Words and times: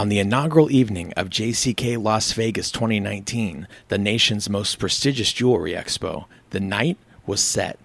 On 0.00 0.08
the 0.08 0.18
inaugural 0.18 0.72
evening 0.72 1.12
of 1.12 1.28
JCK 1.28 2.02
Las 2.02 2.32
Vegas 2.32 2.70
2019, 2.70 3.68
the 3.88 3.98
nation's 3.98 4.48
most 4.48 4.78
prestigious 4.78 5.30
jewelry 5.30 5.72
expo, 5.72 6.24
the 6.52 6.58
night 6.58 6.96
was 7.26 7.42
set. 7.42 7.78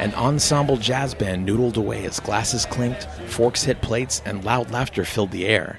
An 0.00 0.12
ensemble 0.14 0.76
jazz 0.76 1.14
band 1.14 1.46
noodled 1.46 1.76
away 1.76 2.04
as 2.04 2.18
glasses 2.18 2.66
clinked, 2.66 3.04
forks 3.28 3.62
hit 3.62 3.80
plates, 3.80 4.20
and 4.24 4.44
loud 4.44 4.72
laughter 4.72 5.04
filled 5.04 5.30
the 5.30 5.46
air. 5.46 5.78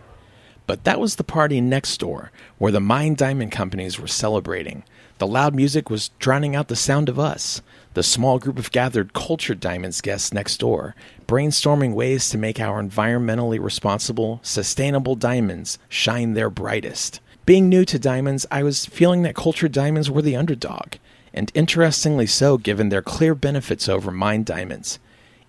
But 0.67 0.85
that 0.85 1.01
was 1.01 1.17
the 1.17 1.23
party 1.25 1.59
next 1.59 1.97
door, 1.97 2.31
where 2.59 2.71
the 2.71 2.79
Mine 2.79 3.15
Diamond 3.15 3.51
companies 3.51 3.99
were 3.99 4.07
celebrating. 4.07 4.85
The 5.23 5.27
loud 5.27 5.55
music 5.55 5.89
was 5.89 6.09
drowning 6.19 6.53
out 6.53 6.67
the 6.67 6.75
sound 6.75 7.07
of 7.07 7.17
us, 7.17 7.61
the 7.93 8.03
small 8.03 8.39
group 8.39 8.59
of 8.59 8.73
gathered 8.73 9.13
cultured 9.13 9.61
diamonds 9.61 10.01
guests 10.01 10.33
next 10.33 10.57
door, 10.57 10.97
brainstorming 11.27 11.93
ways 11.93 12.29
to 12.29 12.37
make 12.37 12.59
our 12.59 12.83
environmentally 12.83 13.57
responsible, 13.57 14.41
sustainable 14.43 15.15
diamonds 15.15 15.79
shine 15.87 16.33
their 16.33 16.49
brightest. 16.49 17.21
Being 17.45 17.69
new 17.69 17.85
to 17.85 17.97
diamonds, 17.97 18.45
I 18.51 18.63
was 18.63 18.85
feeling 18.85 19.21
that 19.21 19.33
cultured 19.33 19.71
diamonds 19.71 20.11
were 20.11 20.21
the 20.21 20.35
underdog, 20.35 20.95
and 21.33 21.53
interestingly 21.55 22.27
so 22.27 22.57
given 22.57 22.89
their 22.89 23.01
clear 23.01 23.33
benefits 23.33 23.87
over 23.87 24.11
mined 24.11 24.45
diamonds. 24.45 24.99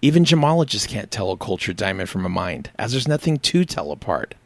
Even 0.01 0.25
gemologists 0.25 0.87
can't 0.87 1.11
tell 1.11 1.33
a 1.33 1.37
cultured 1.37 1.77
diamond 1.77 2.09
from 2.09 2.25
a 2.25 2.29
mined, 2.29 2.71
as 2.79 2.93
there's 2.93 3.09
nothing 3.09 3.41
to 3.41 3.65
tell 3.65 3.91
apart. 3.91 4.37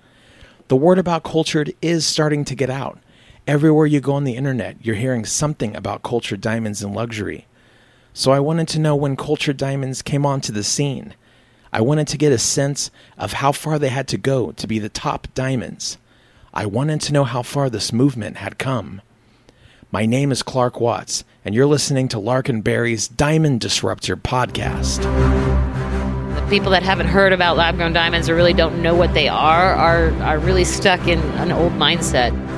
The 0.69 0.77
word 0.77 0.99
about 0.99 1.23
cultured 1.23 1.75
is 1.83 2.07
starting 2.07 2.47
to 2.47 2.55
get 2.55 2.71
out. 2.71 2.99
Everywhere 3.49 3.87
you 3.87 4.01
go 4.01 4.13
on 4.13 4.25
the 4.25 4.37
internet, 4.37 4.77
you're 4.85 4.95
hearing 4.95 5.25
something 5.25 5.75
about 5.75 6.03
cultured 6.03 6.43
diamonds 6.43 6.83
and 6.83 6.95
luxury. 6.95 7.47
So 8.13 8.31
I 8.31 8.41
wanted 8.41 8.69
to 8.69 8.79
know 8.79 8.95
when 8.95 9.17
cultured 9.17 9.57
diamonds 9.57 10.03
came 10.03 10.27
onto 10.27 10.53
the 10.53 10.63
scene. 10.63 11.15
I 11.73 11.81
wanted 11.81 12.09
to 12.09 12.19
get 12.19 12.31
a 12.31 12.37
sense 12.37 12.91
of 13.17 13.33
how 13.33 13.53
far 13.53 13.79
they 13.79 13.89
had 13.89 14.07
to 14.09 14.19
go 14.19 14.53
to 14.53 14.67
be 14.67 14.79
the 14.79 14.91
top 14.91 15.29
diamonds. 15.33 15.97
I 16.53 16.67
wanted 16.67 17.01
to 17.01 17.13
know 17.15 17.25
how 17.25 17.41
far 17.41 17.71
this 17.71 17.91
movement 17.91 18.37
had 18.37 18.59
come. 18.59 19.01
My 19.91 20.05
name 20.05 20.31
is 20.31 20.43
Clark 20.43 20.79
Watts, 20.79 21.25
and 21.43 21.55
you're 21.55 21.65
listening 21.65 22.09
to 22.09 22.19
Lark 22.19 22.51
and 22.51 22.63
Berry's 22.63 23.09
Diamond 23.09 23.63
Disruptor 23.63 24.19
podcast 24.19 25.05
The 26.35 26.47
people 26.51 26.71
that 26.73 26.83
haven't 26.83 27.07
heard 27.07 27.33
about 27.33 27.57
lab 27.57 27.77
grown 27.77 27.95
diamonds 27.95 28.29
or 28.29 28.35
really 28.35 28.53
don't 28.53 28.83
know 28.83 28.95
what 28.95 29.15
they 29.15 29.29
are 29.29 29.73
are 29.73 30.13
are 30.23 30.39
really 30.39 30.65
stuck 30.65 31.09
in 31.09 31.19
an 31.39 31.51
old 31.51 31.73
mindset. 31.73 32.58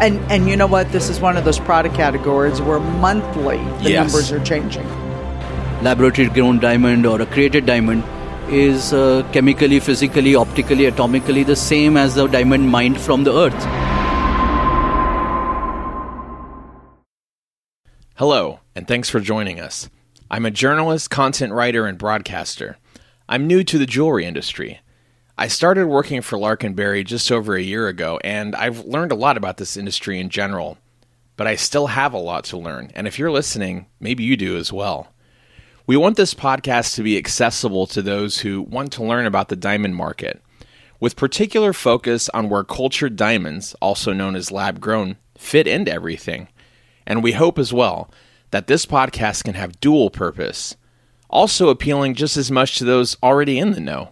And 0.00 0.18
and 0.30 0.48
you 0.48 0.56
know 0.56 0.66
what? 0.66 0.90
This 0.92 1.08
is 1.08 1.20
one 1.20 1.36
of 1.36 1.44
those 1.44 1.58
product 1.60 1.94
categories 1.94 2.60
where 2.60 2.80
monthly 2.80 3.58
the 3.82 3.90
Yes. 3.90 4.12
numbers 4.12 4.32
are 4.32 4.40
changing. 4.44 4.86
laboratory 5.82 6.28
grown 6.28 6.58
diamond 6.60 7.04
or 7.06 7.20
a 7.20 7.26
created 7.26 7.66
diamond 7.66 8.02
is 8.48 8.92
uh, 8.92 9.22
chemically, 9.32 9.78
physically, 9.80 10.34
optically, 10.34 10.86
atomically 10.90 11.44
the 11.44 11.56
same 11.56 11.96
as 11.98 12.14
the 12.14 12.26
diamond 12.26 12.70
mined 12.70 12.98
from 12.98 13.24
the 13.24 13.32
earth. 13.32 13.66
Hello, 18.16 18.60
and 18.74 18.86
thanks 18.88 19.10
for 19.10 19.20
joining 19.20 19.60
us. 19.60 19.88
I'm 20.30 20.46
a 20.46 20.50
journalist, 20.50 21.10
content 21.10 21.52
writer, 21.52 21.86
and 21.86 21.98
broadcaster. 21.98 22.78
I'm 23.28 23.46
new 23.46 23.64
to 23.64 23.78
the 23.78 23.86
jewelry 23.86 24.24
industry. 24.24 24.80
I 25.36 25.48
started 25.48 25.88
working 25.88 26.22
for 26.22 26.38
Lark 26.38 26.62
and 26.62 26.76
Berry 26.76 27.02
just 27.02 27.32
over 27.32 27.56
a 27.56 27.60
year 27.60 27.88
ago, 27.88 28.20
and 28.22 28.54
I've 28.54 28.84
learned 28.84 29.10
a 29.10 29.16
lot 29.16 29.36
about 29.36 29.56
this 29.56 29.76
industry 29.76 30.20
in 30.20 30.28
general. 30.28 30.78
But 31.36 31.48
I 31.48 31.56
still 31.56 31.88
have 31.88 32.12
a 32.12 32.18
lot 32.18 32.44
to 32.44 32.56
learn, 32.56 32.92
and 32.94 33.08
if 33.08 33.18
you're 33.18 33.32
listening, 33.32 33.86
maybe 33.98 34.22
you 34.22 34.36
do 34.36 34.56
as 34.56 34.72
well. 34.72 35.12
We 35.88 35.96
want 35.96 36.16
this 36.16 36.34
podcast 36.34 36.94
to 36.94 37.02
be 37.02 37.18
accessible 37.18 37.88
to 37.88 38.00
those 38.00 38.38
who 38.38 38.62
want 38.62 38.92
to 38.92 39.02
learn 39.02 39.26
about 39.26 39.48
the 39.48 39.56
diamond 39.56 39.96
market, 39.96 40.40
with 41.00 41.16
particular 41.16 41.72
focus 41.72 42.28
on 42.28 42.48
where 42.48 42.62
cultured 42.62 43.16
diamonds, 43.16 43.74
also 43.82 44.12
known 44.12 44.36
as 44.36 44.52
lab 44.52 44.78
grown, 44.80 45.16
fit 45.36 45.66
into 45.66 45.90
everything. 45.90 46.46
And 47.08 47.24
we 47.24 47.32
hope 47.32 47.58
as 47.58 47.72
well 47.72 48.08
that 48.52 48.68
this 48.68 48.86
podcast 48.86 49.42
can 49.42 49.54
have 49.54 49.80
dual 49.80 50.10
purpose, 50.10 50.76
also 51.28 51.70
appealing 51.70 52.14
just 52.14 52.36
as 52.36 52.52
much 52.52 52.78
to 52.78 52.84
those 52.84 53.16
already 53.20 53.58
in 53.58 53.72
the 53.72 53.80
know. 53.80 54.10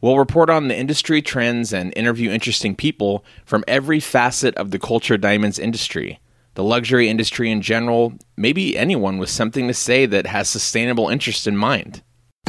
We'll 0.00 0.18
report 0.18 0.48
on 0.48 0.68
the 0.68 0.78
industry 0.78 1.20
trends 1.22 1.72
and 1.72 1.92
interview 1.96 2.30
interesting 2.30 2.76
people 2.76 3.24
from 3.44 3.64
every 3.66 3.98
facet 3.98 4.54
of 4.54 4.70
the 4.70 4.78
culture 4.78 5.16
diamonds 5.16 5.58
industry, 5.58 6.20
the 6.54 6.62
luxury 6.62 7.08
industry 7.08 7.50
in 7.50 7.62
general, 7.62 8.12
maybe 8.36 8.78
anyone 8.78 9.18
with 9.18 9.28
something 9.28 9.66
to 9.66 9.74
say 9.74 10.06
that 10.06 10.26
has 10.26 10.48
sustainable 10.48 11.08
interest 11.08 11.48
in 11.48 11.56
mind. 11.56 12.02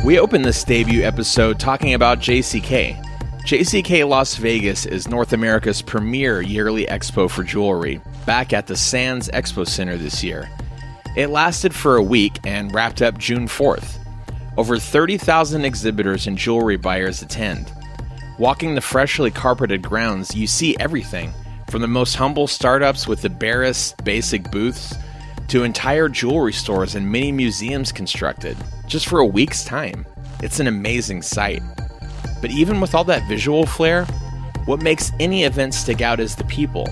We 0.05 0.19
open 0.19 0.43
this 0.43 0.63
debut 0.63 1.03
episode 1.03 1.59
talking 1.59 1.95
about 1.95 2.19
JCK. 2.19 3.05
JCK 3.47 4.07
Las 4.07 4.35
Vegas 4.35 4.85
is 4.85 5.07
North 5.07 5.33
America's 5.33 5.81
premier 5.81 6.41
yearly 6.41 6.85
expo 6.85 7.27
for 7.27 7.43
jewelry, 7.43 7.99
back 8.27 8.53
at 8.53 8.67
the 8.67 8.77
Sands 8.77 9.27
Expo 9.29 9.67
Center 9.67 9.97
this 9.97 10.23
year. 10.23 10.47
It 11.15 11.31
lasted 11.31 11.73
for 11.73 11.95
a 11.95 12.03
week 12.03 12.37
and 12.45 12.71
wrapped 12.71 13.01
up 13.01 13.17
June 13.17 13.47
4th. 13.47 13.97
Over 14.59 14.77
30,000 14.77 15.63
exhibitors 15.63 16.27
and 16.27 16.37
jewelry 16.37 16.75
buyers 16.75 17.21
attend. 17.21 17.71
Walking 18.37 18.75
the 18.75 18.81
freshly 18.81 19.31
carpeted 19.31 19.81
grounds, 19.81 20.35
you 20.35 20.47
see 20.47 20.75
everything 20.81 21.31
from 21.69 21.79
the 21.79 21.87
most 21.87 22.15
humble 22.15 22.45
startups 22.45 23.07
with 23.07 23.21
the 23.21 23.29
barest 23.29 24.03
basic 24.03 24.51
booths 24.51 24.93
to 25.47 25.63
entire 25.63 26.09
jewelry 26.09 26.51
stores 26.51 26.95
and 26.95 27.09
mini 27.09 27.31
museums 27.31 27.93
constructed 27.93 28.57
just 28.85 29.07
for 29.07 29.19
a 29.19 29.25
week's 29.25 29.63
time. 29.63 30.05
It's 30.43 30.59
an 30.59 30.67
amazing 30.67 31.21
sight. 31.21 31.61
But 32.41 32.51
even 32.51 32.81
with 32.81 32.93
all 32.93 33.05
that 33.05 33.29
visual 33.29 33.65
flair, 33.65 34.03
what 34.65 34.81
makes 34.81 35.13
any 35.21 35.45
event 35.45 35.73
stick 35.73 36.01
out 36.01 36.19
is 36.19 36.35
the 36.35 36.43
people. 36.43 36.85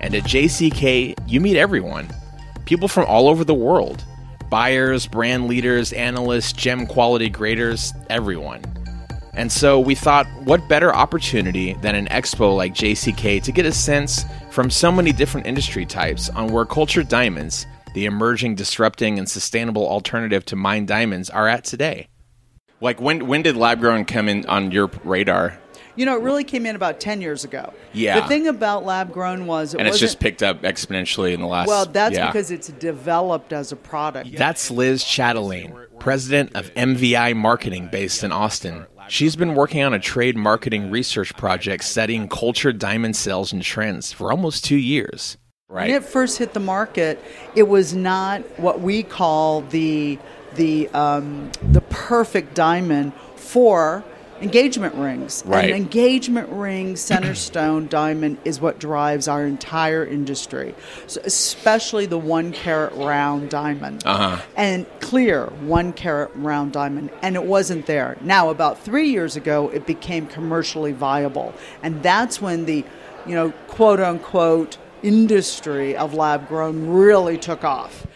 And 0.00 0.12
at 0.12 0.24
JCK, 0.24 1.14
you 1.28 1.40
meet 1.40 1.56
everyone 1.56 2.08
people 2.64 2.88
from 2.88 3.06
all 3.06 3.28
over 3.28 3.44
the 3.44 3.54
world 3.54 4.04
buyers, 4.50 5.06
brand 5.06 5.48
leaders, 5.48 5.92
analysts, 5.92 6.52
gem 6.52 6.86
quality 6.86 7.28
graders, 7.28 7.92
everyone. 8.10 8.62
And 9.34 9.52
so 9.52 9.78
we 9.78 9.94
thought, 9.94 10.26
what 10.44 10.66
better 10.68 10.94
opportunity 10.94 11.74
than 11.74 11.94
an 11.94 12.06
expo 12.06 12.56
like 12.56 12.72
JCK 12.72 13.42
to 13.42 13.52
get 13.52 13.66
a 13.66 13.72
sense 13.72 14.24
from 14.50 14.70
so 14.70 14.90
many 14.90 15.12
different 15.12 15.46
industry 15.46 15.84
types 15.84 16.30
on 16.30 16.48
where 16.48 16.64
cultured 16.64 17.08
diamonds, 17.08 17.66
the 17.94 18.06
emerging, 18.06 18.54
disrupting, 18.54 19.18
and 19.18 19.28
sustainable 19.28 19.86
alternative 19.86 20.44
to 20.46 20.56
mined 20.56 20.88
diamonds, 20.88 21.28
are 21.28 21.48
at 21.48 21.64
today. 21.64 22.08
Like 22.80 23.00
when 23.00 23.26
when 23.26 23.42
did 23.42 23.56
lab 23.56 23.80
grown 23.80 24.04
come 24.04 24.28
in 24.28 24.46
on 24.46 24.70
your 24.70 24.90
radar? 25.04 25.58
You 25.96 26.04
know, 26.06 26.16
it 26.16 26.22
really 26.22 26.44
came 26.44 26.66
in 26.66 26.76
about 26.76 27.00
ten 27.00 27.20
years 27.20 27.42
ago. 27.44 27.72
Yeah. 27.92 28.20
The 28.20 28.28
thing 28.28 28.46
about 28.46 28.84
lab 28.84 29.12
grown 29.12 29.46
was 29.46 29.74
it 29.74 29.78
And 29.78 29.88
it's 29.88 29.94
wasn't- 29.94 30.08
just 30.10 30.20
picked 30.20 30.42
up 30.42 30.62
exponentially 30.62 31.32
in 31.32 31.40
the 31.40 31.46
last. 31.46 31.66
well, 31.68 31.86
that's 31.86 32.14
yeah. 32.16 32.26
because 32.26 32.50
it's 32.50 32.68
developed 32.68 33.52
as 33.52 33.72
a 33.72 33.76
product. 33.76 34.36
That's 34.36 34.70
Liz 34.70 35.02
Chatelain, 35.02 35.74
president 35.98 36.54
of 36.54 36.72
MVI 36.74 37.34
Marketing 37.34 37.88
based 37.90 38.22
in 38.22 38.30
Austin. 38.32 38.86
She's 39.08 39.36
been 39.36 39.54
working 39.54 39.82
on 39.84 39.94
a 39.94 40.00
trade 40.00 40.36
marketing 40.36 40.90
research 40.90 41.34
project 41.36 41.84
studying 41.84 42.28
cultured 42.28 42.78
diamond 42.78 43.14
sales 43.16 43.52
and 43.52 43.62
trends 43.62 44.12
for 44.12 44.32
almost 44.32 44.64
two 44.64 44.76
years. 44.76 45.36
Right. 45.68 45.88
When 45.88 45.96
it 45.96 46.04
first 46.04 46.38
hit 46.38 46.54
the 46.54 46.60
market, 46.60 47.22
it 47.54 47.64
was 47.68 47.94
not 47.94 48.40
what 48.58 48.80
we 48.80 49.02
call 49.02 49.62
the 49.62 50.18
the 50.54 50.88
um, 50.88 51.50
the 51.62 51.80
perfect 51.82 52.54
diamond 52.54 53.12
for 53.36 54.02
engagement 54.40 54.94
rings. 54.94 55.42
Right. 55.46 55.70
An 55.70 55.76
engagement 55.76 56.48
ring 56.50 56.96
center 56.96 57.34
stone 57.34 57.86
diamond 57.88 58.38
is 58.44 58.60
what 58.60 58.78
drives 58.78 59.28
our 59.28 59.44
entire 59.46 60.04
industry, 60.04 60.74
so 61.06 61.20
especially 61.24 62.06
the 62.06 62.18
one 62.18 62.52
carat 62.52 62.92
round 62.94 63.50
diamond 63.50 64.02
Uh-huh. 64.06 64.40
and 64.56 64.86
clear 65.00 65.46
one 65.62 65.92
carat 65.92 66.30
round 66.34 66.72
diamond, 66.72 67.10
and 67.22 67.34
it 67.34 67.44
wasn't 67.44 67.86
there. 67.86 68.16
Now, 68.20 68.50
about 68.50 68.78
three 68.78 69.08
years 69.10 69.36
ago, 69.36 69.68
it 69.70 69.86
became 69.86 70.26
commercially 70.26 70.92
viable, 70.92 71.54
and 71.82 72.02
that's 72.02 72.40
when 72.40 72.66
the, 72.66 72.84
you 73.26 73.34
know, 73.34 73.52
quote 73.68 74.00
unquote 74.00 74.76
industry 75.02 75.96
of 75.96 76.14
lab 76.14 76.48
grown 76.48 76.88
really 76.88 77.38
took 77.38 77.64
off. 77.64 78.06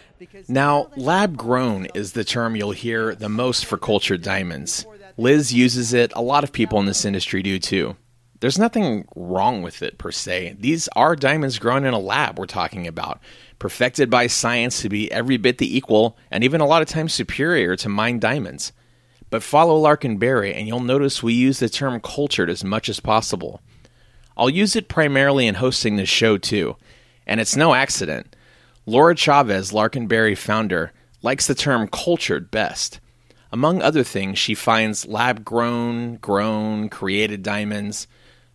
Now, 0.47 0.87
lab 0.95 1.35
grown 1.35 1.87
is 1.95 2.11
the 2.13 2.23
term 2.23 2.55
you'll 2.55 2.71
hear 2.71 3.15
the 3.15 3.29
most 3.29 3.65
for 3.65 3.77
cultured 3.77 4.21
diamonds. 4.21 4.85
Liz 5.17 5.53
uses 5.53 5.93
it, 5.93 6.11
a 6.15 6.21
lot 6.21 6.43
of 6.43 6.51
people 6.51 6.79
in 6.79 6.85
this 6.85 7.05
industry 7.05 7.41
do 7.43 7.59
too. 7.59 7.95
There's 8.39 8.57
nothing 8.57 9.07
wrong 9.15 9.61
with 9.61 9.83
it 9.83 9.99
per 9.99 10.11
se. 10.11 10.57
These 10.59 10.89
are 10.95 11.15
diamonds 11.15 11.59
grown 11.59 11.85
in 11.85 11.93
a 11.93 11.99
lab 11.99 12.39
we're 12.39 12.47
talking 12.47 12.87
about, 12.87 13.19
perfected 13.59 14.09
by 14.09 14.25
science 14.25 14.81
to 14.81 14.89
be 14.89 15.11
every 15.11 15.37
bit 15.37 15.59
the 15.59 15.77
equal 15.77 16.17
and 16.31 16.43
even 16.43 16.59
a 16.59 16.65
lot 16.65 16.81
of 16.81 16.87
times 16.87 17.13
superior 17.13 17.75
to 17.75 17.89
mined 17.89 18.21
diamonds. 18.21 18.73
But 19.29 19.43
follow 19.43 19.77
Lark 19.77 20.03
and 20.03 20.19
Berry 20.19 20.55
and 20.55 20.67
you'll 20.67 20.79
notice 20.79 21.21
we 21.21 21.33
use 21.33 21.59
the 21.59 21.69
term 21.69 21.99
cultured 21.99 22.49
as 22.49 22.63
much 22.63 22.89
as 22.89 22.99
possible. 22.99 23.61
I'll 24.35 24.49
use 24.49 24.75
it 24.75 24.87
primarily 24.87 25.45
in 25.45 25.55
hosting 25.55 25.97
this 25.97 26.09
show 26.09 26.37
too, 26.39 26.77
and 27.27 27.39
it's 27.39 27.55
no 27.55 27.75
accident. 27.75 28.35
Laura 28.87 29.15
Chavez, 29.15 29.71
Lark 29.71 29.95
and 29.95 30.09
Berry 30.09 30.33
founder, 30.33 30.93
likes 31.21 31.45
the 31.45 31.53
term 31.53 31.87
cultured 31.87 32.49
best. 32.49 32.99
Among 33.51 33.81
other 33.81 34.03
things, 34.03 34.39
she 34.39 34.53
finds 34.55 35.07
lab 35.07 35.43
grown, 35.43 36.15
grown, 36.17 36.87
created 36.89 37.43
diamonds. 37.43 38.07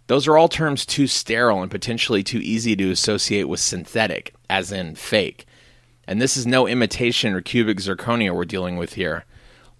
Those 0.06 0.26
are 0.26 0.38
all 0.38 0.48
terms 0.48 0.86
too 0.86 1.06
sterile 1.06 1.60
and 1.62 1.70
potentially 1.70 2.22
too 2.22 2.38
easy 2.38 2.74
to 2.76 2.90
associate 2.90 3.44
with 3.48 3.60
synthetic, 3.60 4.34
as 4.48 4.72
in 4.72 4.94
fake. 4.94 5.44
And 6.06 6.22
this 6.22 6.36
is 6.36 6.46
no 6.46 6.66
imitation 6.66 7.34
or 7.34 7.40
cubic 7.40 7.78
zirconia 7.78 8.34
we're 8.34 8.44
dealing 8.44 8.76
with 8.76 8.94
here. 8.94 9.24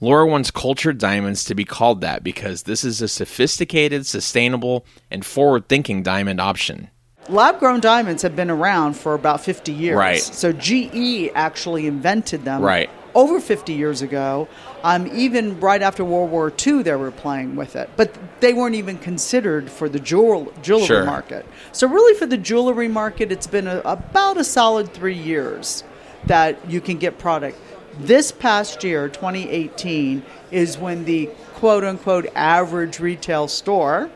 Laura 0.01 0.27
wants 0.27 0.51
cultured 0.51 0.99
diamonds 0.99 1.45
to 1.45 1.55
be 1.55 1.65
called 1.65 2.03
that 2.03 2.23
because 2.23 2.65
this 2.65 2.85
is 2.85 3.01
a 3.01 3.09
sophisticated, 3.09 4.05
sustainable, 4.05 4.85
and 5.11 5.25
forward 5.25 5.69
thinking 5.69 6.03
diamond 6.03 6.41
option. 6.41 6.91
Lab 7.29 7.59
grown 7.59 7.81
diamonds 7.81 8.23
have 8.23 8.37
been 8.37 8.51
around 8.51 8.95
for 8.95 9.15
about 9.15 9.41
50 9.41 9.73
years. 9.73 9.97
Right. 9.97 10.21
So 10.21 10.53
GE 10.53 11.31
actually 11.35 11.87
invented 11.87 12.45
them 12.45 12.61
Right. 12.61 12.91
over 13.15 13.41
50 13.41 13.73
years 13.73 14.03
ago. 14.03 14.49
Um, 14.87 15.11
even 15.13 15.59
right 15.59 15.83
after 15.83 16.05
World 16.05 16.31
War 16.31 16.53
II, 16.65 16.85
they 16.85 16.95
were 16.95 17.11
playing 17.11 17.57
with 17.57 17.75
it. 17.75 17.91
But 17.97 18.17
they 18.39 18.53
weren't 18.53 18.77
even 18.77 18.99
considered 18.99 19.69
for 19.69 19.89
the 19.89 19.99
jewel- 19.99 20.53
jewelry 20.63 20.87
Sure. 20.87 21.05
market. 21.05 21.45
So, 21.73 21.89
really, 21.89 22.17
for 22.17 22.25
the 22.27 22.37
jewelry 22.37 22.87
market, 22.87 23.33
it's 23.33 23.49
been 23.49 23.67
a, 23.67 23.81
about 23.85 24.37
a 24.37 24.45
solid 24.45 24.95
three 24.95 25.19
years 25.19 25.83
that 26.27 26.71
you 26.71 26.81
can 26.81 26.99
get 26.99 27.19
product. 27.19 27.59
This 27.99 28.31
past 28.31 28.85
year, 28.85 29.09
2018, 29.09 30.23
is 30.53 30.79
when 30.79 31.05
the 31.05 31.31
quote 31.57 31.83
unquote 31.83 32.29
average 32.37 33.01
retail 33.01 33.49
store, 33.49 34.09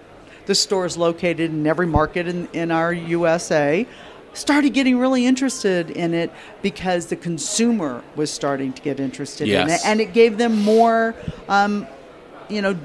the 0.46 0.54
store 0.54 0.86
is 0.86 0.96
located 0.96 1.50
in 1.50 1.66
every 1.66 1.86
market 1.86 2.28
in, 2.28 2.48
in 2.52 2.70
our 2.70 2.92
USA, 2.92 3.88
started 4.32 4.70
getting 4.74 4.98
really 4.98 5.26
interested 5.26 5.90
in 5.90 6.14
it 6.14 6.30
because 6.62 7.06
the 7.06 7.16
consumer 7.16 8.02
was 8.16 8.30
starting 8.30 8.72
to 8.72 8.82
get 8.82 9.00
interested 9.00 9.48
in 9.48 9.68
it. 9.70 9.80
And 9.84 10.00
it 10.00 10.12
gave 10.12 10.38
them 10.38 10.60
more, 10.62 11.14
um, 11.48 11.86
you 12.48 12.62
know, 12.62 12.76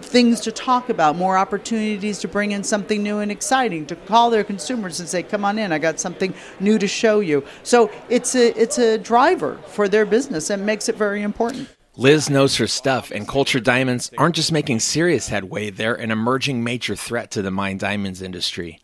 things 0.00 0.40
to 0.40 0.52
talk 0.52 0.90
about, 0.90 1.16
more 1.16 1.36
opportunities 1.36 2.18
to 2.20 2.28
bring 2.28 2.52
in 2.52 2.62
something 2.62 3.02
new 3.02 3.18
and 3.18 3.32
exciting, 3.32 3.86
to 3.86 3.96
call 3.96 4.30
their 4.30 4.44
consumers 4.44 5.00
and 5.00 5.08
say, 5.08 5.22
"Come 5.22 5.44
on 5.44 5.58
in, 5.58 5.72
I 5.72 5.78
got 5.78 5.98
something 5.98 6.34
new 6.60 6.78
to 6.78 6.86
show 6.86 7.20
you." 7.20 7.42
So 7.62 7.90
it's 8.08 8.34
a 8.34 8.58
it's 8.60 8.78
a 8.78 8.98
driver 8.98 9.58
for 9.66 9.88
their 9.88 10.04
business 10.04 10.50
and 10.50 10.64
makes 10.64 10.88
it 10.88 10.96
very 10.96 11.22
important. 11.22 11.68
Liz 11.96 12.28
knows 12.28 12.56
her 12.56 12.66
stuff, 12.66 13.12
and 13.12 13.26
cultured 13.26 13.62
diamonds 13.62 14.10
aren't 14.18 14.34
just 14.34 14.50
making 14.50 14.80
serious 14.80 15.28
headway, 15.28 15.70
they're 15.70 15.94
an 15.94 16.10
emerging 16.10 16.64
major 16.64 16.96
threat 16.96 17.30
to 17.30 17.40
the 17.40 17.52
mine 17.52 17.78
diamonds 17.78 18.20
industry. 18.20 18.80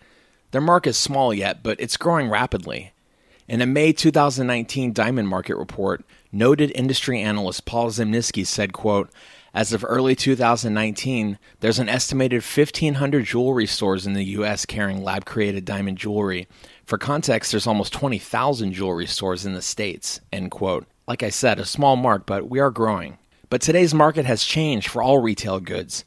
Their 0.51 0.61
market's 0.61 0.99
small 0.99 1.33
yet, 1.33 1.63
but 1.63 1.81
it's 1.81 1.97
growing 1.97 2.29
rapidly. 2.29 2.93
In 3.49 3.61
a 3.61 3.67
May 3.67 3.93
2019 3.93 4.93
diamond 4.93 5.29
market 5.29 5.57
report, 5.57 6.05
noted 6.33 6.73
industry 6.75 7.21
analyst 7.21 7.65
Paul 7.65 7.91
Zimnisky 7.91 8.47
said, 8.47 8.73
quote, 8.73 9.11
as 9.53 9.73
of 9.73 9.85
early 9.85 10.15
2019, 10.15 11.39
there's 11.59 11.81
an 11.81 11.89
estimated 11.89 12.43
1,500 12.43 13.25
jewelry 13.25 13.67
stores 13.67 14.07
in 14.07 14.13
the 14.13 14.25
U.S. 14.25 14.65
carrying 14.65 15.03
lab 15.03 15.25
created 15.25 15.65
diamond 15.65 15.99
jewelry. 15.99 16.47
For 16.85 16.99
context, 16.99 17.51
there's 17.51 17.67
almost 17.67 17.93
20,000 17.93 18.73
jewelry 18.73 19.07
stores 19.07 19.45
in 19.45 19.55
the 19.55 19.63
States. 19.63 20.21
End 20.33 20.53
quote. 20.53 20.87
Like 21.09 21.25
I 21.25 21.31
said, 21.31 21.59
a 21.59 21.65
small 21.65 21.97
mark, 21.97 22.27
but 22.27 22.49
we 22.49 22.61
are 22.61 22.71
growing. 22.71 23.19
But 23.49 23.61
today's 23.61 23.93
market 23.93 24.25
has 24.27 24.45
changed 24.45 24.89
for 24.89 25.03
all 25.03 25.19
retail 25.19 25.59
goods. 25.59 26.05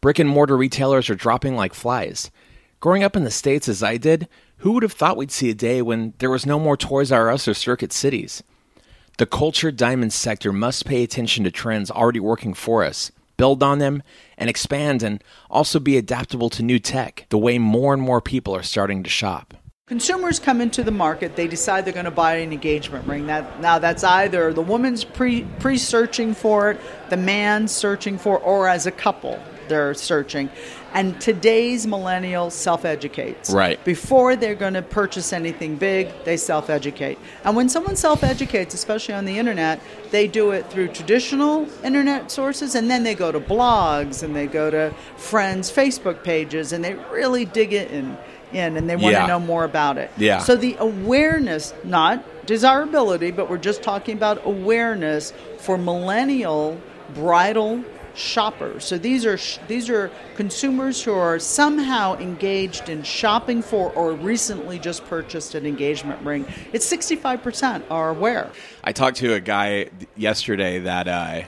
Brick 0.00 0.18
and 0.18 0.28
mortar 0.28 0.56
retailers 0.56 1.10
are 1.10 1.14
dropping 1.14 1.56
like 1.56 1.74
flies. 1.74 2.30
Growing 2.80 3.02
up 3.02 3.16
in 3.16 3.24
the 3.24 3.30
States 3.30 3.68
as 3.68 3.82
I 3.82 3.96
did, 3.96 4.28
who 4.58 4.70
would 4.72 4.84
have 4.84 4.92
thought 4.92 5.16
we'd 5.16 5.32
see 5.32 5.50
a 5.50 5.54
day 5.54 5.82
when 5.82 6.14
there 6.18 6.30
was 6.30 6.46
no 6.46 6.60
more 6.60 6.76
Toys 6.76 7.10
R 7.10 7.28
Us 7.28 7.48
or 7.48 7.54
Circuit 7.54 7.92
Cities? 7.92 8.44
The 9.16 9.26
cultured 9.26 9.76
diamond 9.76 10.12
sector 10.12 10.52
must 10.52 10.86
pay 10.86 11.02
attention 11.02 11.42
to 11.42 11.50
trends 11.50 11.90
already 11.90 12.20
working 12.20 12.54
for 12.54 12.84
us, 12.84 13.10
build 13.36 13.64
on 13.64 13.80
them, 13.80 14.04
and 14.36 14.48
expand, 14.48 15.02
and 15.02 15.24
also 15.50 15.80
be 15.80 15.96
adaptable 15.96 16.50
to 16.50 16.62
new 16.62 16.78
tech, 16.78 17.26
the 17.30 17.38
way 17.38 17.58
more 17.58 17.92
and 17.92 18.00
more 18.00 18.20
people 18.20 18.54
are 18.54 18.62
starting 18.62 19.02
to 19.02 19.10
shop. 19.10 19.54
Consumers 19.88 20.38
come 20.38 20.60
into 20.60 20.84
the 20.84 20.92
market, 20.92 21.34
they 21.34 21.48
decide 21.48 21.84
they're 21.84 21.92
going 21.92 22.04
to 22.04 22.12
buy 22.12 22.36
an 22.36 22.52
engagement 22.52 23.08
ring. 23.08 23.26
That 23.26 23.60
now 23.60 23.80
that's 23.80 24.04
either 24.04 24.52
the 24.52 24.62
woman's 24.62 25.02
pre 25.02 25.42
pre 25.58 25.78
searching 25.78 26.32
for 26.32 26.70
it, 26.70 26.80
the 27.10 27.16
man's 27.16 27.72
searching 27.72 28.18
for, 28.18 28.36
it, 28.36 28.42
or 28.44 28.68
as 28.68 28.86
a 28.86 28.92
couple 28.92 29.40
they're 29.68 29.94
searching. 29.94 30.50
And 30.94 31.20
today's 31.20 31.86
millennial 31.86 32.50
self 32.50 32.84
educates. 32.84 33.50
Right. 33.50 33.82
Before 33.84 34.36
they're 34.36 34.54
going 34.54 34.74
to 34.74 34.82
purchase 34.82 35.32
anything 35.32 35.76
big, 35.76 36.08
they 36.24 36.36
self 36.38 36.70
educate. 36.70 37.18
And 37.44 37.54
when 37.54 37.68
someone 37.68 37.94
self 37.96 38.24
educates, 38.24 38.74
especially 38.74 39.14
on 39.14 39.26
the 39.26 39.38
internet, 39.38 39.80
they 40.10 40.26
do 40.26 40.50
it 40.52 40.70
through 40.70 40.88
traditional 40.88 41.68
internet 41.84 42.30
sources 42.30 42.74
and 42.74 42.90
then 42.90 43.02
they 43.02 43.14
go 43.14 43.30
to 43.30 43.38
blogs 43.38 44.22
and 44.22 44.34
they 44.34 44.46
go 44.46 44.70
to 44.70 44.94
friends' 45.16 45.70
Facebook 45.70 46.24
pages 46.24 46.72
and 46.72 46.82
they 46.82 46.94
really 47.12 47.44
dig 47.44 47.74
it 47.74 47.90
in, 47.90 48.16
in 48.52 48.76
and 48.78 48.88
they 48.88 48.96
want 48.96 49.12
Yeah. 49.12 49.22
to 49.22 49.28
know 49.28 49.40
more 49.40 49.64
about 49.64 49.98
it. 49.98 50.10
Yeah. 50.16 50.38
So 50.38 50.56
the 50.56 50.74
awareness, 50.78 51.74
not 51.84 52.24
desirability, 52.46 53.30
but 53.30 53.50
we're 53.50 53.58
just 53.58 53.82
talking 53.82 54.16
about 54.16 54.40
awareness 54.46 55.34
for 55.58 55.76
millennial 55.76 56.80
bridal 57.14 57.84
shoppers. 58.14 58.84
So 58.84 58.98
these 58.98 59.24
are 59.26 59.36
sh- 59.36 59.58
these 59.68 59.88
are 59.90 60.10
consumers 60.36 61.02
who 61.02 61.12
are 61.12 61.38
somehow 61.38 62.16
engaged 62.18 62.88
in 62.88 63.02
shopping 63.02 63.62
for 63.62 63.92
or 63.92 64.12
recently 64.12 64.78
just 64.78 65.04
purchased 65.06 65.54
an 65.54 65.66
engagement 65.66 66.20
ring. 66.22 66.46
It's 66.72 66.90
65% 66.90 67.82
are 67.90 68.10
aware. 68.10 68.50
I 68.84 68.92
talked 68.92 69.18
to 69.18 69.34
a 69.34 69.40
guy 69.40 69.90
yesterday 70.16 70.80
that 70.80 71.08
uh, 71.08 71.42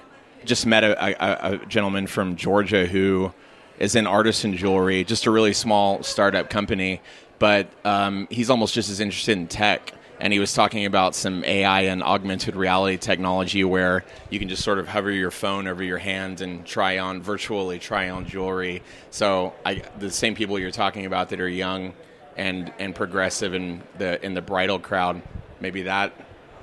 just 0.45 0.67
met 0.67 0.85
a, 0.85 0.95
a, 1.05 1.55
a 1.55 1.67
gentleman 1.67 2.07
from 2.07 2.37
Georgia 2.37 2.87
who 2.87 3.33
is 3.79 3.95
in 3.95 4.06
artisan 4.06 4.56
jewelry, 4.56 5.05
just 5.05 5.27
a 5.27 5.31
really 5.31 5.55
small 5.55 6.03
startup 6.03 6.51
company, 6.51 7.01
but 7.39 7.69
um, 7.85 8.29
he's 8.31 8.51
almost 8.51 8.75
just 8.75 8.91
as 8.91 9.01
interested 9.01 9.37
in 9.37 9.47
tech. 9.47 9.93
And 10.20 10.32
he 10.32 10.38
was 10.38 10.52
talking 10.52 10.84
about 10.84 11.14
some 11.14 11.44
AI 11.44 11.82
and 11.82 12.02
augmented 12.02 12.55
reality 12.55 12.99
technology 12.99 13.64
where 13.64 14.05
you 14.28 14.38
can 14.38 14.49
just 14.49 14.62
sort 14.62 14.78
of 14.78 14.87
hover 14.87 15.11
your 15.11 15.31
phone 15.31 15.67
over 15.67 15.82
your 15.82 15.99
hand 15.99 16.40
and 16.43 16.64
try 16.67 16.99
on 16.99 17.22
virtually 17.22 17.78
try 17.78 18.11
on 18.11 18.26
jewelry. 18.26 18.82
So 19.11 19.55
I, 19.64 19.82
the 19.99 20.11
same 20.11 20.34
people 20.34 20.58
you're 20.58 20.70
talking 20.70 21.06
about 21.06 21.31
that 21.31 21.40
are 21.40 21.49
young 21.49 21.94
and 22.37 22.72
and 22.78 22.94
progressive 22.94 23.55
in 23.55 23.82
the 23.99 24.25
in 24.25 24.34
the 24.34 24.43
bridal 24.43 24.78
crowd, 24.78 25.22
maybe 25.61 25.82
that 25.82 26.12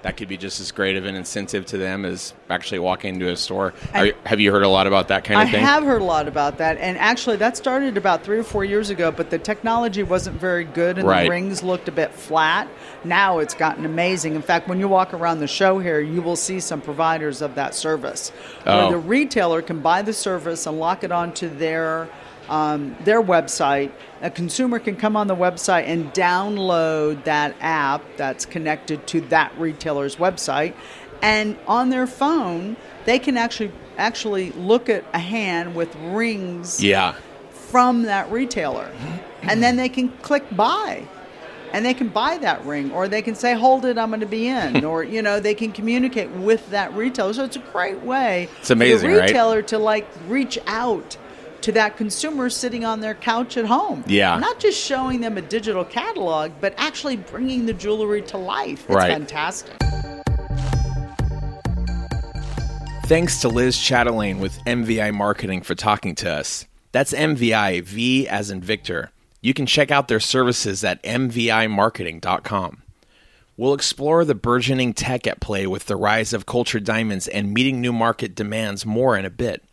that 0.04 0.16
could 0.16 0.28
be 0.28 0.38
just 0.38 0.60
as 0.60 0.72
great 0.72 0.96
of 0.96 1.06
an 1.06 1.16
incentive 1.16 1.66
to 1.66 1.78
them 1.78 2.06
as 2.06 2.34
actually 2.50 2.80
walking 2.80 3.16
into 3.16 3.30
a 3.30 3.36
store. 3.36 3.74
Are, 3.94 4.10
have 4.26 4.40
you 4.40 4.52
heard 4.52 4.64
a 4.64 4.70
lot 4.70 4.88
about 4.88 5.08
that 5.08 5.24
kind 5.24 5.40
I 5.40 5.44
of 5.44 5.50
thing? 5.50 5.64
I 5.64 5.68
have 5.68 5.84
heard 5.84 6.02
a 6.02 6.06
lot 6.06 6.28
about 6.28 6.60
that, 6.60 6.78
and 6.78 6.98
actually, 6.98 7.38
that 7.38 7.58
started 7.58 7.98
about 7.98 8.24
three 8.24 8.38
or 8.38 8.44
four 8.44 8.64
years 8.64 8.90
ago. 8.90 9.12
But 9.12 9.30
the 9.30 9.40
technology 9.40 10.04
wasn't 10.04 10.40
very 10.40 10.64
good, 10.64 10.98
and 10.98 11.08
Right. 11.08 11.24
the 11.24 11.30
rings 11.30 11.64
looked 11.64 11.88
a 11.88 11.92
bit 11.92 12.14
flat. 12.14 12.68
Now 13.04 13.40
it's 13.40 13.54
gotten 13.54 13.86
amazing. 13.86 14.36
In 14.36 14.42
fact, 14.42 14.68
when 14.68 14.80
you 14.80 14.88
walk 14.88 15.14
around 15.14 15.40
the 15.40 15.48
show 15.48 15.80
here, 15.80 16.00
you 16.00 16.22
will 16.22 16.36
see 16.36 16.60
some 16.60 16.82
providers 16.82 17.42
of 17.42 17.56
that 17.56 17.74
service, 17.74 18.32
Oh. 18.66 18.78
where 18.78 18.92
the 18.92 18.98
retailer 18.98 19.62
can 19.62 19.80
buy 19.80 20.02
the 20.04 20.14
service 20.14 20.66
and 20.68 20.80
lock 20.80 21.04
it 21.04 21.12
onto 21.12 21.50
their 21.50 22.08
um, 22.50 22.96
their 23.04 23.22
website. 23.22 23.92
A 24.22 24.30
consumer 24.30 24.80
can 24.80 24.96
come 24.96 25.16
on 25.16 25.28
the 25.28 25.36
website 25.36 25.84
and 25.86 26.12
download 26.14 27.24
that 27.26 27.56
app 27.60 28.02
that's 28.18 28.46
connected 28.46 29.06
to 29.08 29.22
that 29.22 29.58
retailer's 29.58 30.16
website, 30.16 30.74
and 31.22 31.58
on 31.68 31.90
their 31.90 32.08
phone 32.08 32.78
they 33.08 33.18
can 33.20 33.38
actually 33.38 33.72
actually 33.98 34.52
look 34.52 34.90
at 34.90 35.04
a 35.14 35.20
hand 35.20 35.74
with 35.74 35.96
rings 35.96 36.84
yeah. 36.84 37.16
from 37.52 38.04
that 38.04 38.30
retailer, 38.32 38.92
and 39.44 39.64
then 39.64 39.78
they 39.78 39.90
can 39.90 40.10
click 40.20 40.44
buy. 40.56 41.04
And 41.74 41.86
they 41.86 41.94
can 41.94 42.08
buy 42.08 42.38
that 42.38 42.64
ring, 42.66 42.92
or 42.92 43.10
they 43.10 43.22
can 43.22 43.36
say, 43.36 43.54
"Hold 43.54 43.84
it, 43.84 43.98
I'm 43.98 44.10
going 44.10 44.22
to 44.22 44.26
be 44.26 44.48
in," 44.48 44.86
or 44.92 45.04
you 45.04 45.22
know, 45.22 45.40
they 45.42 45.54
can 45.54 45.74
communicate 45.74 46.30
with 46.32 46.70
that 46.70 46.94
retailer. 46.94 47.34
So 47.34 47.44
it's 47.44 47.58
a 47.58 47.60
great 47.60 48.02
way 48.04 48.48
It's 48.60 48.70
amazing, 48.70 49.10
for 49.10 49.14
the 49.14 49.20
right? 49.20 49.28
retailer 49.28 49.62
to 49.64 49.78
like 49.78 50.08
reach 50.28 50.58
out 50.66 51.18
to 51.62 51.72
that 51.74 51.98
consumer 51.98 52.50
sitting 52.50 52.86
on 52.86 53.02
their 53.02 53.16
couch 53.16 53.58
at 53.58 53.66
home. 53.66 54.04
Yeah. 54.08 54.38
not 54.40 54.60
just 54.60 54.80
showing 54.84 55.22
them 55.22 55.38
a 55.38 55.42
digital 55.42 55.84
catalog, 55.86 56.52
but 56.62 56.74
actually 56.78 57.18
bringing 57.18 57.66
the 57.66 57.74
jewelry 57.74 58.22
to 58.24 58.38
life. 58.38 58.86
It's 58.86 58.90
Right. 58.96 59.12
fantastic. 59.12 59.74
Thanks 63.06 63.40
to 63.42 63.48
Liz 63.48 63.78
Chatelain 63.78 64.40
with 64.40 64.58
MVI 64.66 65.12
Marketing 65.14 65.62
for 65.62 65.76
talking 65.76 66.14
to 66.16 66.30
us. 66.30 66.66
That's 66.92 67.14
MVI, 67.14 67.82
V 67.82 68.28
as 68.28 68.50
in 68.50 68.60
Victor. 68.62 69.12
You 69.42 69.54
can 69.54 69.66
check 69.66 69.92
out 69.92 70.08
their 70.10 70.20
services 70.20 70.84
at 70.84 71.02
mvimarketing.com. 71.04 72.82
We'll 73.56 73.74
explore 73.74 74.26
the 74.26 74.36
burgeoning 74.36 74.94
tech 74.94 75.26
at 75.26 75.40
play 75.40 75.66
with 75.68 75.86
the 75.86 75.96
rise 75.96 76.34
of 76.34 76.46
cultured 76.46 76.84
diamonds 76.84 77.28
and 77.28 77.54
meeting 77.54 77.80
new 77.82 77.94
market 77.94 78.36
demands 78.36 78.86
more 78.86 79.18
in 79.18 79.26
a 79.26 79.30
bit. 79.30 79.64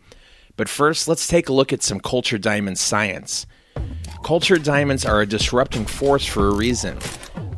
But 0.56 0.68
first, 0.68 1.08
let's 1.08 1.26
take 1.26 1.48
a 1.48 1.52
look 1.52 1.72
at 1.72 1.82
some 1.82 1.98
cultured 1.98 2.42
diamond 2.42 2.78
science. 2.78 3.46
Cultured 4.22 4.62
diamonds 4.62 5.04
are 5.04 5.20
a 5.20 5.26
disrupting 5.26 5.84
force 5.84 6.24
for 6.24 6.46
a 6.46 6.54
reason. 6.54 6.96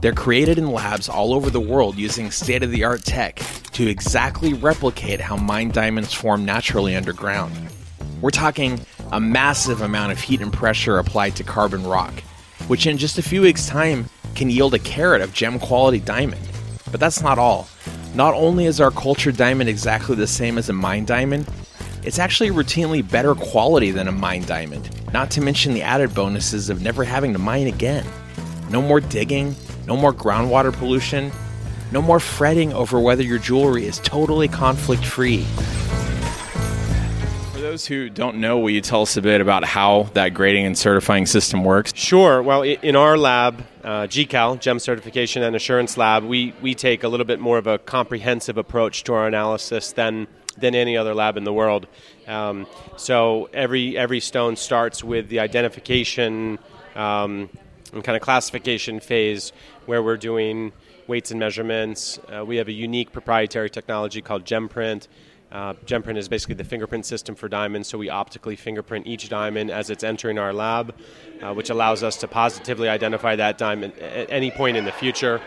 They're 0.00 0.14
created 0.14 0.56
in 0.56 0.72
labs 0.72 1.08
all 1.08 1.34
over 1.34 1.50
the 1.50 1.60
world 1.60 1.96
using 1.96 2.30
state 2.30 2.62
of 2.62 2.70
the 2.70 2.84
art 2.84 3.04
tech 3.04 3.36
to 3.72 3.86
exactly 3.86 4.54
replicate 4.54 5.20
how 5.20 5.36
mined 5.36 5.74
diamonds 5.74 6.14
form 6.14 6.46
naturally 6.46 6.96
underground. 6.96 7.54
We're 8.22 8.30
talking 8.30 8.80
a 9.12 9.20
massive 9.20 9.82
amount 9.82 10.12
of 10.12 10.20
heat 10.20 10.40
and 10.40 10.52
pressure 10.52 10.98
applied 10.98 11.36
to 11.36 11.44
carbon 11.44 11.84
rock, 11.84 12.14
which 12.66 12.86
in 12.86 12.96
just 12.96 13.18
a 13.18 13.22
few 13.22 13.42
weeks' 13.42 13.68
time 13.68 14.08
can 14.34 14.48
yield 14.48 14.72
a 14.72 14.78
carat 14.78 15.20
of 15.20 15.34
gem 15.34 15.58
quality 15.58 16.00
diamond. 16.00 16.48
But 16.90 17.00
that's 17.00 17.20
not 17.20 17.38
all. 17.38 17.68
Not 18.14 18.32
only 18.32 18.64
is 18.64 18.80
our 18.80 18.90
cultured 18.90 19.36
diamond 19.36 19.68
exactly 19.68 20.16
the 20.16 20.26
same 20.26 20.56
as 20.56 20.70
a 20.70 20.72
mined 20.72 21.06
diamond, 21.06 21.46
it's 22.06 22.20
actually 22.20 22.50
routinely 22.50 23.06
better 23.06 23.34
quality 23.34 23.90
than 23.90 24.06
a 24.06 24.12
mined 24.12 24.46
diamond, 24.46 24.88
not 25.12 25.28
to 25.32 25.40
mention 25.40 25.74
the 25.74 25.82
added 25.82 26.14
bonuses 26.14 26.70
of 26.70 26.80
never 26.80 27.02
having 27.02 27.32
to 27.32 27.38
mine 27.38 27.66
again. 27.66 28.06
No 28.70 28.80
more 28.80 29.00
digging, 29.00 29.56
no 29.88 29.96
more 29.96 30.12
groundwater 30.12 30.72
pollution, 30.72 31.32
no 31.90 32.00
more 32.00 32.20
fretting 32.20 32.72
over 32.72 33.00
whether 33.00 33.24
your 33.24 33.40
jewelry 33.40 33.86
is 33.86 33.98
totally 33.98 34.46
conflict 34.46 35.04
free. 35.04 35.42
For 37.52 37.58
those 37.58 37.86
who 37.86 38.08
don't 38.08 38.36
know, 38.36 38.60
will 38.60 38.70
you 38.70 38.80
tell 38.80 39.02
us 39.02 39.16
a 39.16 39.22
bit 39.22 39.40
about 39.40 39.64
how 39.64 40.04
that 40.14 40.28
grading 40.28 40.64
and 40.64 40.78
certifying 40.78 41.26
system 41.26 41.64
works? 41.64 41.92
Sure. 41.96 42.40
Well, 42.40 42.62
in 42.62 42.94
our 42.94 43.18
lab, 43.18 43.66
uh, 43.82 44.06
GCAL, 44.06 44.60
Gem 44.60 44.78
Certification 44.78 45.42
and 45.42 45.56
Assurance 45.56 45.96
Lab, 45.96 46.22
we, 46.22 46.54
we 46.62 46.76
take 46.76 47.02
a 47.02 47.08
little 47.08 47.26
bit 47.26 47.40
more 47.40 47.58
of 47.58 47.66
a 47.66 47.78
comprehensive 47.78 48.56
approach 48.56 49.02
to 49.04 49.14
our 49.14 49.26
analysis 49.26 49.90
than 49.90 50.28
than 50.58 50.74
any 50.74 50.96
other 50.96 51.14
lab 51.14 51.36
in 51.36 51.44
the 51.44 51.52
world. 51.52 51.86
Um, 52.26 52.66
so 52.96 53.48
every 53.52 53.96
every 53.96 54.20
stone 54.20 54.56
starts 54.56 55.04
with 55.04 55.28
the 55.28 55.40
identification 55.40 56.58
um, 56.94 57.48
and 57.92 58.02
kind 58.02 58.16
of 58.16 58.22
classification 58.22 59.00
phase, 59.00 59.52
where 59.86 60.02
we're 60.02 60.16
doing 60.16 60.72
weights 61.06 61.30
and 61.30 61.38
measurements. 61.38 62.18
Uh, 62.28 62.44
we 62.44 62.56
have 62.56 62.68
a 62.68 62.72
unique 62.72 63.12
proprietary 63.12 63.70
technology 63.70 64.20
called 64.20 64.44
GemPrint. 64.44 65.06
Uh, 65.52 65.74
GemPrint 65.84 66.16
is 66.16 66.28
basically 66.28 66.56
the 66.56 66.64
fingerprint 66.64 67.06
system 67.06 67.36
for 67.36 67.48
diamonds, 67.48 67.88
so 67.88 67.96
we 67.96 68.10
optically 68.10 68.56
fingerprint 68.56 69.06
each 69.06 69.28
diamond 69.28 69.70
as 69.70 69.90
it's 69.90 70.02
entering 70.02 70.38
our 70.38 70.52
lab, 70.52 70.94
uh, 71.40 71.54
which 71.54 71.70
allows 71.70 72.02
us 72.02 72.16
to 72.16 72.26
positively 72.26 72.88
identify 72.88 73.36
that 73.36 73.56
diamond 73.56 73.96
at 73.98 74.30
any 74.30 74.50
point 74.50 74.76
in 74.76 74.84
the 74.84 74.92
future. 74.92 75.40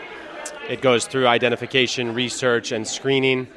It 0.69 0.81
goes 0.81 1.05
through 1.05 1.27
identification, 1.27 2.13
research, 2.13 2.71
and 2.71 2.87
screening, 2.87 3.47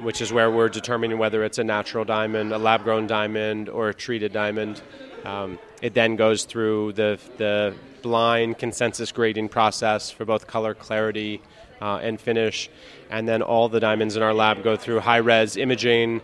which 0.00 0.20
is 0.20 0.32
where 0.32 0.50
we're 0.50 0.68
determining 0.68 1.18
whether 1.18 1.44
it's 1.44 1.58
a 1.58 1.64
natural 1.64 2.04
diamond, 2.04 2.52
a 2.52 2.58
lab 2.58 2.84
grown 2.84 3.06
diamond, 3.06 3.68
or 3.68 3.88
a 3.88 3.94
treated 3.94 4.32
diamond. 4.32 4.82
Um, 5.24 5.58
it 5.82 5.94
then 5.94 6.16
goes 6.16 6.44
through 6.44 6.92
the, 6.92 7.18
the 7.36 7.74
blind 8.02 8.58
consensus 8.58 9.12
grading 9.12 9.48
process 9.48 10.10
for 10.10 10.24
both 10.24 10.46
color 10.46 10.74
clarity 10.74 11.42
uh, 11.80 11.98
and 12.02 12.20
finish. 12.20 12.70
And 13.10 13.28
then 13.28 13.42
all 13.42 13.68
the 13.68 13.80
diamonds 13.80 14.16
in 14.16 14.22
our 14.22 14.34
lab 14.34 14.62
go 14.62 14.76
through 14.76 15.00
high 15.00 15.18
res 15.18 15.56
imaging, 15.56 16.20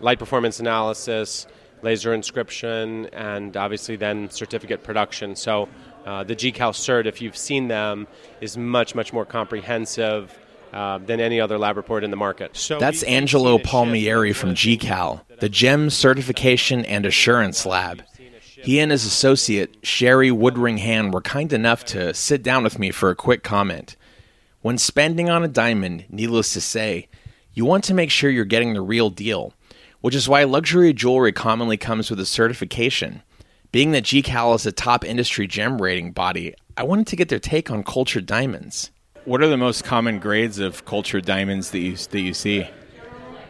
light 0.00 0.18
performance 0.18 0.60
analysis, 0.60 1.46
laser 1.82 2.14
inscription, 2.14 3.06
and 3.12 3.56
obviously 3.56 3.96
then 3.96 4.30
certificate 4.30 4.82
production. 4.82 5.36
So 5.36 5.68
uh, 6.04 6.24
the 6.24 6.34
GCAL 6.34 6.72
cert, 6.72 7.06
if 7.06 7.20
you've 7.20 7.36
seen 7.36 7.68
them, 7.68 8.06
is 8.40 8.56
much, 8.56 8.94
much 8.94 9.12
more 9.12 9.24
comprehensive. 9.24 10.36
Uh, 10.72 10.98
than 10.98 11.20
any 11.20 11.40
other 11.40 11.58
lab 11.58 11.76
report 11.76 12.04
in 12.04 12.10
the 12.10 12.16
market. 12.16 12.56
So 12.56 12.78
That's 12.78 13.02
Angelo 13.04 13.58
Palmieri 13.58 14.32
from 14.32 14.54
GCAL, 14.54 15.22
the 15.40 15.48
GEM 15.48 15.90
Certification 15.90 16.84
and 16.84 17.06
Assurance 17.06 17.64
Lab. 17.64 18.02
He 18.62 18.80
and 18.80 18.90
his 18.90 19.04
associate, 19.04 19.76
Sherry 19.82 20.30
Woodringham, 20.30 21.12
were 21.12 21.20
kind 21.20 21.52
enough 21.52 21.84
to 21.86 22.12
sit 22.12 22.42
down 22.42 22.64
with 22.64 22.78
me 22.78 22.90
for 22.90 23.08
a 23.08 23.14
quick 23.14 23.42
comment. 23.42 23.96
When 24.60 24.76
spending 24.78 25.30
on 25.30 25.44
a 25.44 25.48
diamond, 25.48 26.04
needless 26.10 26.52
to 26.54 26.60
say, 26.60 27.08
you 27.54 27.64
want 27.64 27.84
to 27.84 27.94
make 27.94 28.10
sure 28.10 28.30
you're 28.30 28.44
getting 28.44 28.74
the 28.74 28.80
real 28.80 29.10
deal, 29.10 29.54
which 30.00 30.14
is 30.14 30.28
why 30.28 30.44
luxury 30.44 30.92
jewelry 30.92 31.32
commonly 31.32 31.76
comes 31.76 32.10
with 32.10 32.20
a 32.20 32.26
certification. 32.26 33.22
Being 33.70 33.92
that 33.92 34.04
GCAL 34.04 34.56
is 34.56 34.66
a 34.66 34.72
top 34.72 35.04
industry 35.04 35.46
gem 35.46 35.80
rating 35.80 36.12
body, 36.12 36.54
I 36.76 36.82
wanted 36.82 37.06
to 37.08 37.16
get 37.16 37.28
their 37.28 37.38
take 37.38 37.70
on 37.70 37.84
cultured 37.84 38.26
diamonds. 38.26 38.90
What 39.28 39.42
are 39.42 39.48
the 39.48 39.58
most 39.58 39.84
common 39.84 40.20
grades 40.20 40.58
of 40.58 40.86
cultured 40.86 41.26
diamonds 41.26 41.72
that 41.72 41.80
you, 41.80 41.96
that 41.96 42.20
you 42.20 42.32
see? 42.32 42.66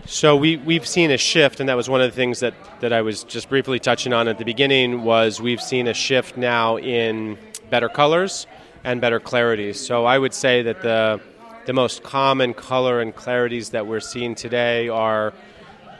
So 0.06 0.34
we 0.34 0.56
we've 0.56 0.84
seen 0.84 1.12
a 1.12 1.16
shift, 1.16 1.60
and 1.60 1.68
that 1.68 1.76
was 1.76 1.88
one 1.88 2.00
of 2.00 2.10
the 2.10 2.16
things 2.16 2.40
that, 2.40 2.54
that 2.80 2.92
I 2.92 3.02
was 3.02 3.22
just 3.22 3.48
briefly 3.48 3.78
touching 3.78 4.12
on 4.12 4.26
at 4.26 4.38
the 4.38 4.44
beginning. 4.44 5.04
Was 5.04 5.40
we've 5.40 5.60
seen 5.62 5.86
a 5.86 5.94
shift 5.94 6.36
now 6.36 6.78
in 6.78 7.38
better 7.70 7.88
colors 7.88 8.48
and 8.82 9.00
better 9.00 9.20
clarities. 9.20 9.76
So 9.76 10.04
I 10.04 10.18
would 10.18 10.34
say 10.34 10.62
that 10.62 10.82
the 10.82 11.20
the 11.66 11.72
most 11.72 12.02
common 12.02 12.54
color 12.54 13.00
and 13.00 13.14
clarities 13.14 13.70
that 13.70 13.86
we're 13.86 14.00
seeing 14.00 14.34
today 14.34 14.88
are 14.88 15.32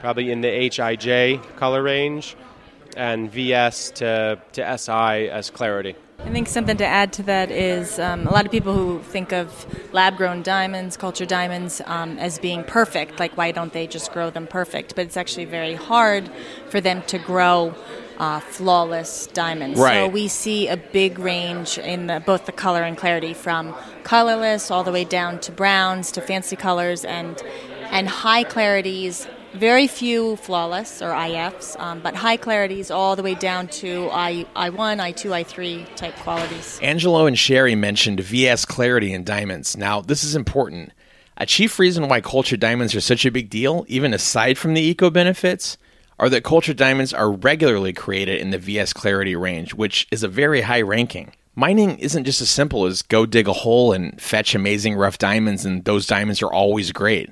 probably 0.01 0.29
in 0.29 0.41
the 0.41 0.49
HIJ 0.49 1.55
color 1.55 1.81
range 1.81 2.35
and 2.97 3.31
VS 3.31 3.91
to, 3.91 4.41
to 4.51 4.77
SI 4.77 5.29
as 5.29 5.49
clarity. 5.49 5.95
I 6.25 6.31
think 6.31 6.47
something 6.47 6.77
to 6.77 6.85
add 6.85 7.13
to 7.13 7.23
that 7.23 7.49
is 7.49 7.97
um, 7.97 8.27
a 8.27 8.31
lot 8.31 8.45
of 8.45 8.51
people 8.51 8.73
who 8.73 8.99
think 8.99 9.31
of 9.31 9.65
lab 9.93 10.17
grown 10.17 10.43
diamonds, 10.43 10.97
cultured 10.97 11.29
diamonds, 11.29 11.81
um, 11.85 12.19
as 12.19 12.37
being 12.37 12.63
perfect. 12.63 13.19
Like, 13.19 13.35
why 13.37 13.51
don't 13.51 13.73
they 13.73 13.87
just 13.87 14.11
grow 14.11 14.29
them 14.29 14.45
perfect? 14.45 14.95
But 14.95 15.05
it's 15.05 15.17
actually 15.17 15.45
very 15.45 15.75
hard 15.75 16.29
for 16.69 16.81
them 16.81 17.01
to 17.03 17.17
grow 17.17 17.73
uh, 18.19 18.41
flawless 18.41 19.27
diamonds. 19.27 19.79
Right. 19.79 19.93
So 19.93 20.07
we 20.09 20.27
see 20.27 20.67
a 20.67 20.77
big 20.77 21.17
range 21.19 21.77
in 21.77 22.07
the, 22.07 22.19
both 22.19 22.45
the 22.45 22.51
color 22.51 22.83
and 22.83 22.97
clarity 22.97 23.33
from 23.33 23.73
colorless 24.03 24.69
all 24.69 24.83
the 24.83 24.91
way 24.91 25.05
down 25.05 25.39
to 25.39 25.51
browns 25.51 26.11
to 26.11 26.21
fancy 26.21 26.55
colors 26.55 27.05
and 27.05 27.41
and 27.91 28.07
high 28.07 28.43
clarities 28.43 29.27
very 29.53 29.87
few 29.87 30.35
flawless 30.37 31.01
or 31.01 31.11
IFs, 31.11 31.75
um, 31.79 31.99
but 32.01 32.15
high 32.15 32.37
clarities 32.37 32.93
all 32.93 33.15
the 33.15 33.23
way 33.23 33.35
down 33.35 33.67
to 33.67 34.09
I, 34.11 34.45
I1, 34.55 34.99
I2, 34.99 35.31
I3 35.31 35.95
type 35.95 36.15
qualities. 36.17 36.79
Angelo 36.81 37.25
and 37.25 37.37
Sherry 37.37 37.75
mentioned 37.75 38.19
VS 38.19 38.65
clarity 38.65 39.13
in 39.13 39.23
diamonds. 39.23 39.75
Now, 39.75 40.01
this 40.01 40.23
is 40.23 40.35
important. 40.35 40.91
A 41.37 41.45
chief 41.45 41.79
reason 41.79 42.09
why 42.09 42.21
cultured 42.21 42.59
diamonds 42.59 42.93
are 42.95 43.01
such 43.01 43.25
a 43.25 43.31
big 43.31 43.49
deal, 43.49 43.85
even 43.87 44.13
aside 44.13 44.57
from 44.57 44.73
the 44.73 44.81
eco 44.81 45.09
benefits, 45.09 45.77
are 46.19 46.29
that 46.29 46.43
cultured 46.43 46.77
diamonds 46.77 47.13
are 47.13 47.31
regularly 47.31 47.93
created 47.93 48.41
in 48.41 48.51
the 48.51 48.57
VS 48.57 48.91
clarity 48.93 49.35
range, 49.35 49.73
which 49.73 50.05
is 50.11 50.21
a 50.21 50.27
very 50.27 50.61
high 50.61 50.81
ranking. 50.81 51.31
Mining 51.55 51.97
isn't 51.99 52.25
just 52.25 52.41
as 52.41 52.49
simple 52.49 52.85
as 52.85 53.01
go 53.01 53.25
dig 53.25 53.47
a 53.47 53.53
hole 53.53 53.93
and 53.93 54.21
fetch 54.21 54.53
amazing 54.53 54.95
rough 54.95 55.17
diamonds, 55.17 55.65
and 55.65 55.83
those 55.85 56.05
diamonds 56.05 56.41
are 56.41 56.51
always 56.51 56.91
great. 56.91 57.29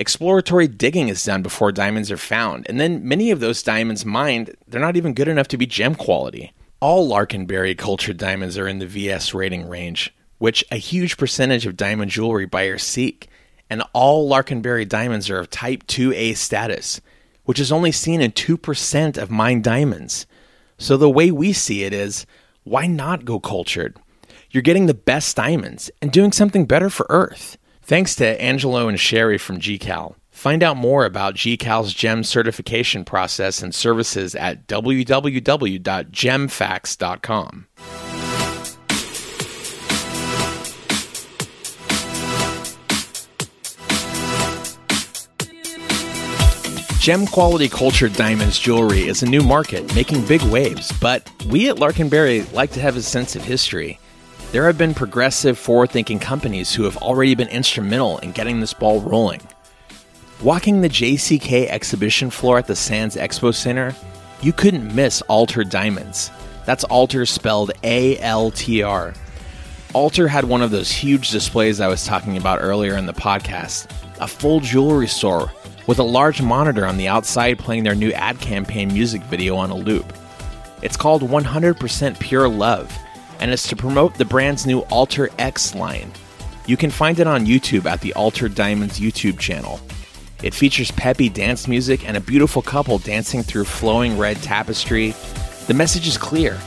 Exploratory 0.00 0.66
digging 0.66 1.08
is 1.08 1.22
done 1.22 1.42
before 1.42 1.70
diamonds 1.72 2.10
are 2.10 2.16
found, 2.16 2.64
and 2.70 2.80
then 2.80 3.06
many 3.06 3.30
of 3.30 3.40
those 3.40 3.62
diamonds 3.62 4.06
mined, 4.06 4.56
they're 4.66 4.80
not 4.80 4.96
even 4.96 5.12
good 5.12 5.28
enough 5.28 5.48
to 5.48 5.58
be 5.58 5.66
gem 5.66 5.94
quality. 5.94 6.54
All 6.80 7.06
Lark 7.06 7.34
and 7.34 7.46
Berry 7.46 7.74
cultured 7.74 8.16
diamonds 8.16 8.56
are 8.56 8.66
in 8.66 8.78
the 8.78 8.86
VS 8.86 9.34
rating 9.34 9.68
range, 9.68 10.14
which 10.38 10.64
a 10.70 10.76
huge 10.76 11.18
percentage 11.18 11.66
of 11.66 11.76
diamond 11.76 12.10
jewelry 12.10 12.46
buyers 12.46 12.82
seek, 12.82 13.28
and 13.68 13.82
all 13.92 14.26
Lark 14.26 14.50
and 14.50 14.62
Berry 14.62 14.86
diamonds 14.86 15.28
are 15.28 15.38
of 15.38 15.50
Type 15.50 15.86
2A 15.86 16.34
status, 16.34 17.02
which 17.44 17.60
is 17.60 17.70
only 17.70 17.92
seen 17.92 18.22
in 18.22 18.32
2% 18.32 19.18
of 19.18 19.30
mined 19.30 19.64
diamonds. 19.64 20.24
So 20.78 20.96
the 20.96 21.10
way 21.10 21.30
we 21.30 21.52
see 21.52 21.84
it 21.84 21.92
is, 21.92 22.24
why 22.64 22.86
not 22.86 23.26
go 23.26 23.38
cultured? 23.38 23.98
You're 24.50 24.62
getting 24.62 24.86
the 24.86 24.94
best 24.94 25.36
diamonds 25.36 25.90
and 26.00 26.10
doing 26.10 26.32
something 26.32 26.64
better 26.64 26.88
for 26.88 27.04
Earth. 27.10 27.58
Thanks 27.82 28.14
to 28.16 28.40
Angelo 28.40 28.88
and 28.88 29.00
Sherry 29.00 29.38
from 29.38 29.58
GCAL. 29.58 30.14
Find 30.30 30.62
out 30.62 30.76
more 30.76 31.04
about 31.04 31.34
GCAL's 31.34 31.92
GEM 31.92 32.22
certification 32.24 33.04
process 33.04 33.62
and 33.62 33.74
services 33.74 34.34
at 34.34 34.66
www.gemfax.com. 34.68 37.66
Gem 47.00 47.26
quality 47.26 47.68
cultured 47.68 48.12
diamonds 48.12 48.58
jewelry 48.58 49.08
is 49.08 49.22
a 49.22 49.26
new 49.26 49.42
market 49.42 49.94
making 49.94 50.24
big 50.26 50.42
waves, 50.42 50.92
but 51.00 51.28
we 51.46 51.70
at 51.70 51.78
Lark 51.78 51.98
and 51.98 52.10
Berry 52.10 52.42
like 52.52 52.72
to 52.72 52.80
have 52.80 52.96
a 52.96 53.02
sense 53.02 53.34
of 53.34 53.42
history. 53.42 53.98
There 54.52 54.66
have 54.66 54.76
been 54.76 54.94
progressive, 54.94 55.56
forward 55.56 55.90
thinking 55.90 56.18
companies 56.18 56.74
who 56.74 56.82
have 56.82 56.96
already 56.96 57.36
been 57.36 57.46
instrumental 57.46 58.18
in 58.18 58.32
getting 58.32 58.58
this 58.58 58.74
ball 58.74 59.00
rolling. 59.00 59.40
Walking 60.42 60.80
the 60.80 60.88
JCK 60.88 61.68
exhibition 61.68 62.30
floor 62.30 62.58
at 62.58 62.66
the 62.66 62.74
Sands 62.74 63.14
Expo 63.14 63.54
Center, 63.54 63.94
you 64.42 64.52
couldn't 64.52 64.92
miss 64.92 65.22
Altr 65.30 65.68
Diamonds. 65.68 66.32
That's 66.66 66.84
Altr 66.86 67.28
spelled 67.28 67.70
A 67.84 68.18
L 68.18 68.50
T 68.50 68.82
R. 68.82 69.14
Altr 69.90 70.28
had 70.28 70.44
one 70.44 70.62
of 70.62 70.72
those 70.72 70.90
huge 70.90 71.30
displays 71.30 71.80
I 71.80 71.86
was 71.86 72.04
talking 72.04 72.36
about 72.36 72.60
earlier 72.60 72.96
in 72.96 73.06
the 73.06 73.12
podcast 73.12 73.88
a 74.20 74.26
full 74.26 74.58
jewelry 74.58 75.06
store 75.06 75.50
with 75.86 76.00
a 76.00 76.02
large 76.02 76.42
monitor 76.42 76.84
on 76.84 76.96
the 76.96 77.06
outside 77.06 77.56
playing 77.56 77.84
their 77.84 77.94
new 77.94 78.10
ad 78.12 78.40
campaign 78.40 78.92
music 78.92 79.22
video 79.22 79.54
on 79.54 79.70
a 79.70 79.76
loop. 79.76 80.12
It's 80.82 80.96
called 80.96 81.22
100% 81.22 82.18
Pure 82.18 82.48
Love 82.48 82.98
and 83.40 83.50
it's 83.50 83.68
to 83.68 83.76
promote 83.76 84.14
the 84.14 84.24
brand's 84.24 84.66
new 84.66 84.82
Altr 84.82 85.32
X 85.38 85.74
line. 85.74 86.12
You 86.66 86.76
can 86.76 86.90
find 86.90 87.18
it 87.18 87.26
on 87.26 87.46
YouTube 87.46 87.86
at 87.86 88.00
the 88.00 88.12
Altr 88.14 88.54
Diamonds 88.54 89.00
YouTube 89.00 89.38
channel. 89.38 89.80
It 90.42 90.54
features 90.54 90.90
peppy 90.92 91.28
dance 91.28 91.66
music 91.66 92.06
and 92.06 92.16
a 92.16 92.20
beautiful 92.20 92.62
couple 92.62 92.98
dancing 92.98 93.42
through 93.42 93.64
flowing 93.64 94.16
red 94.16 94.36
tapestry. 94.42 95.14
The 95.66 95.74
message 95.74 96.06
is 96.06 96.16
clear 96.16 96.58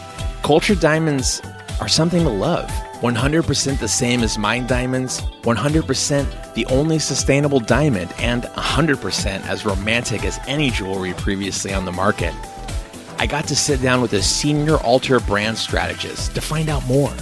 cultured 0.44 0.82
diamonds 0.82 1.42
are 1.80 1.88
something 1.88 2.24
to 2.24 2.30
love. 2.30 2.70
100% 3.00 3.80
the 3.80 3.88
same 3.88 4.24
as 4.24 4.38
mined 4.38 4.68
diamonds, 4.68 5.22
100% 5.42 6.54
the 6.54 6.66
only 6.68 7.00
sustainable 7.00 7.60
diamond, 7.60 8.14
and 8.18 8.44
100% 8.44 9.48
as 9.48 9.66
romantic 9.66 10.24
as 10.24 10.40
any 10.48 10.70
jewelry 10.70 11.14
previously 11.14 11.74
on 11.74 11.86
the 11.86 11.92
market. 11.92 12.34
I 13.18 13.28
got 13.28 13.48
to 13.48 13.56
sit 13.56 13.82
down 13.82 14.02
with 14.02 14.14
a 14.14 14.22
senior 14.22 14.78
Altr 14.78 15.26
brand 15.26 15.58
strategist 15.58 16.36
to 16.36 16.42
find 16.42 16.70
out 16.70 16.86
more. 16.88 17.14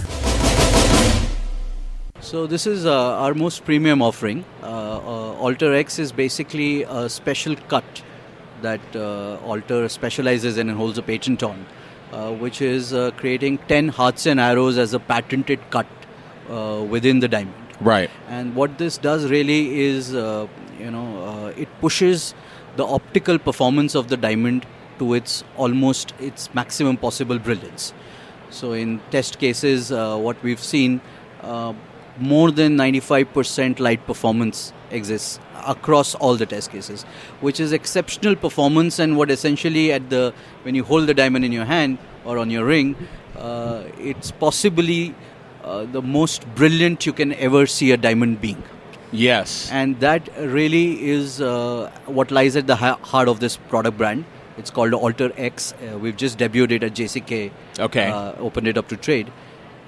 So 2.20 2.46
this 2.46 2.66
is 2.66 2.86
uh, 2.86 3.16
our 3.16 3.34
most 3.34 3.64
premium 3.64 4.00
offering. 4.00 4.44
Uh, 4.62 4.66
uh, 4.66 5.42
Altr 5.42 5.74
X 5.74 5.98
is 5.98 6.12
basically 6.12 6.82
a 6.84 7.08
special 7.08 7.56
cut 7.68 8.02
that 8.62 8.80
uh, 8.94 9.38
Altr 9.44 9.90
specializes 9.90 10.56
in 10.56 10.68
and 10.68 10.78
holds 10.78 10.98
a 10.98 11.02
patent 11.02 11.42
on, 11.42 11.66
uh, 12.12 12.32
which 12.32 12.62
is 12.62 12.94
uh, 12.94 13.10
creating 13.16 13.58
10 13.68 13.88
hearts 13.88 14.26
and 14.26 14.40
arrows 14.40 14.78
as 14.78 14.94
a 14.94 15.00
patented 15.00 15.60
cut 15.70 15.86
within 16.88 17.20
the 17.20 17.28
diamond. 17.28 17.54
Right. 17.80 18.10
And 18.28 18.54
what 18.54 18.78
this 18.78 18.98
does 18.98 19.30
really 19.30 19.80
is, 19.80 20.12
you 20.12 20.90
know, 20.90 21.52
it 21.56 21.68
pushes 21.80 22.34
the 22.76 22.86
optical 22.86 23.38
performance 23.38 23.94
of 23.94 24.08
the 24.08 24.16
diamond 24.16 24.66
to 25.02 25.14
its 25.14 25.44
almost 25.56 26.14
its 26.30 26.48
maximum 26.54 26.96
possible 26.96 27.38
brilliance. 27.38 27.92
So 28.50 28.72
in 28.72 29.00
test 29.10 29.38
cases, 29.38 29.90
what 29.90 30.42
we've 30.42 30.66
seen 30.72 31.00
more 32.18 32.50
than 32.50 32.76
95% 32.76 33.80
light 33.80 34.06
performance 34.06 34.72
exists 34.90 35.40
across 35.66 36.14
all 36.16 36.36
the 36.36 36.44
test 36.44 36.70
cases 36.70 37.04
which 37.40 37.58
is 37.58 37.72
exceptional 37.72 38.36
performance 38.36 38.98
and 38.98 39.16
what 39.16 39.30
essentially 39.30 39.90
at 39.92 40.10
the 40.10 40.34
when 40.64 40.74
you 40.74 40.84
hold 40.84 41.06
the 41.06 41.14
diamond 41.14 41.46
in 41.46 41.52
your 41.52 41.64
hand 41.64 41.96
or 42.26 42.36
on 42.36 42.50
your 42.50 42.66
ring 42.66 42.94
uh, 43.36 43.82
it's 43.98 44.30
possibly 44.30 45.14
uh, 45.64 45.84
the 45.84 46.02
most 46.02 46.46
brilliant 46.54 47.06
you 47.06 47.12
can 47.12 47.32
ever 47.34 47.66
see 47.66 47.92
a 47.92 47.96
diamond 47.96 48.40
being. 48.40 48.62
Yes. 49.12 49.70
And 49.70 49.98
that 50.00 50.28
really 50.38 51.08
is 51.08 51.40
uh, 51.40 51.90
what 52.06 52.30
lies 52.30 52.56
at 52.56 52.66
the 52.66 52.76
heart 52.76 53.28
of 53.28 53.40
this 53.40 53.56
product 53.56 53.96
brand 53.96 54.24
it's 54.58 54.70
called 54.70 54.94
alter 54.94 55.32
x. 55.36 55.72
Uh, 55.72 55.98
we've 55.98 56.16
just 56.16 56.38
debuted 56.38 56.72
it 56.72 56.82
at 56.82 56.94
jck 56.94 57.50
okay. 57.78 58.06
uh, 58.10 58.32
opened 58.38 58.68
it 58.68 58.76
up 58.76 58.88
to 58.88 58.96
trade. 58.96 59.32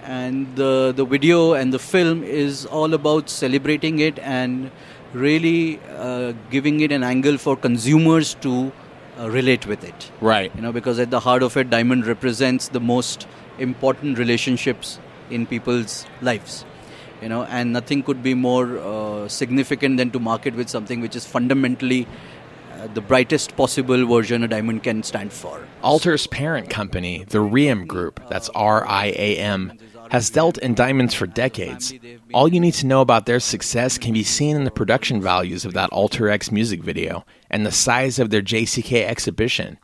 And 0.02 0.54
the 0.56 0.92
the 0.94 1.04
video 1.04 1.54
and 1.54 1.72
the 1.72 1.78
film 1.78 2.22
is 2.22 2.66
all 2.66 2.92
about 2.94 3.30
celebrating 3.30 4.00
it 4.00 4.18
and 4.18 4.70
really 5.12 5.80
uh, 5.96 6.32
giving 6.50 6.80
it 6.80 6.92
an 6.92 7.02
angle 7.02 7.38
for 7.38 7.56
consumers 7.56 8.34
to 8.46 8.72
uh, 9.18 9.30
relate 9.30 9.66
with 9.66 9.84
it. 9.84 10.10
Right. 10.20 10.54
You 10.54 10.62
know 10.62 10.72
because 10.72 10.98
at 10.98 11.10
the 11.10 11.20
heart 11.20 11.42
of 11.42 11.56
it 11.56 11.70
diamond 11.70 12.06
represents 12.06 12.68
the 12.68 12.80
most 12.80 13.26
important 13.58 14.18
relationships 14.18 14.98
in 15.30 15.46
people's 15.46 16.06
lives. 16.20 16.64
You 17.22 17.28
know 17.30 17.44
and 17.44 17.72
nothing 17.72 18.02
could 18.02 18.22
be 18.22 18.34
more 18.34 18.78
uh, 18.78 19.28
significant 19.28 19.96
than 19.96 20.10
to 20.10 20.20
market 20.20 20.54
with 20.54 20.68
something 20.68 21.00
which 21.00 21.16
is 21.16 21.24
fundamentally 21.24 22.06
the 22.92 23.00
brightest 23.00 23.56
possible 23.56 24.06
version 24.06 24.42
a 24.42 24.48
diamond 24.48 24.82
can 24.82 25.02
stand 25.02 25.32
for. 25.32 25.66
Altr's 25.82 26.26
parent 26.26 26.68
company, 26.70 27.24
the 27.28 27.38
Riam 27.38 27.86
Group, 27.86 28.20
that's 28.28 28.48
R 28.50 28.86
I 28.86 29.06
A 29.16 29.36
M, 29.38 29.78
has 30.10 30.30
dealt 30.30 30.58
in 30.58 30.74
diamonds 30.74 31.14
for 31.14 31.26
decades. 31.26 31.94
All 32.32 32.48
you 32.48 32.60
need 32.60 32.74
to 32.74 32.86
know 32.86 33.00
about 33.00 33.26
their 33.26 33.40
success 33.40 33.98
can 33.98 34.12
be 34.12 34.22
seen 34.22 34.56
in 34.56 34.64
the 34.64 34.70
production 34.70 35.20
values 35.20 35.64
of 35.64 35.72
that 35.74 35.90
Altr 35.90 36.30
X 36.30 36.52
music 36.52 36.82
video 36.82 37.24
and 37.50 37.64
the 37.64 37.72
size 37.72 38.18
of 38.18 38.30
their 38.30 38.42
JCK 38.42 39.04
exhibition. 39.04 39.78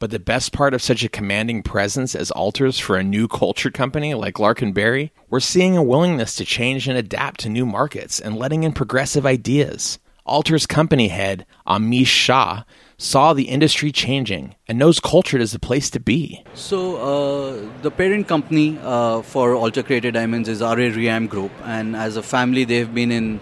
But 0.00 0.10
the 0.10 0.18
best 0.18 0.52
part 0.52 0.74
of 0.74 0.82
such 0.82 1.04
a 1.04 1.08
commanding 1.08 1.62
presence 1.62 2.14
as 2.14 2.30
Alters 2.32 2.78
for 2.78 2.96
a 2.96 3.04
new 3.04 3.28
culture 3.28 3.70
company 3.70 4.12
like 4.12 4.38
Lark 4.38 4.60
and 4.60 4.74
Berry, 4.74 5.12
we're 5.30 5.40
seeing 5.40 5.76
a 5.76 5.82
willingness 5.82 6.34
to 6.36 6.44
change 6.44 6.88
and 6.88 6.98
adapt 6.98 7.40
to 7.40 7.48
new 7.48 7.64
markets 7.64 8.20
and 8.20 8.36
letting 8.36 8.64
in 8.64 8.72
progressive 8.72 9.24
ideas. 9.24 9.98
Altr's 10.26 10.66
company 10.66 11.08
head, 11.08 11.44
Amish 11.66 12.06
Shah, 12.06 12.62
saw 12.96 13.34
the 13.34 13.44
industry 13.44 13.92
changing 13.92 14.54
and 14.66 14.78
knows 14.78 14.98
culture 14.98 15.36
is 15.36 15.52
the 15.52 15.58
place 15.58 15.90
to 15.90 16.00
be. 16.00 16.42
So, 16.54 16.96
uh, 16.96 17.82
the 17.82 17.90
parent 17.90 18.26
company 18.26 18.78
uh, 18.82 19.20
for 19.20 19.50
Altr 19.50 19.84
Created 19.84 20.14
Diamonds 20.14 20.48
is 20.48 20.62
RA 20.62 20.74
Riam 20.74 21.28
Group, 21.28 21.52
and 21.64 21.94
as 21.94 22.16
a 22.16 22.22
family, 22.22 22.64
they've 22.64 22.92
been 22.92 23.12
in 23.12 23.40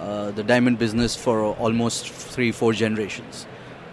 uh, 0.00 0.32
the 0.32 0.42
diamond 0.42 0.80
business 0.80 1.14
for 1.14 1.42
almost 1.42 2.08
three, 2.08 2.50
four 2.50 2.72
generations. 2.72 3.46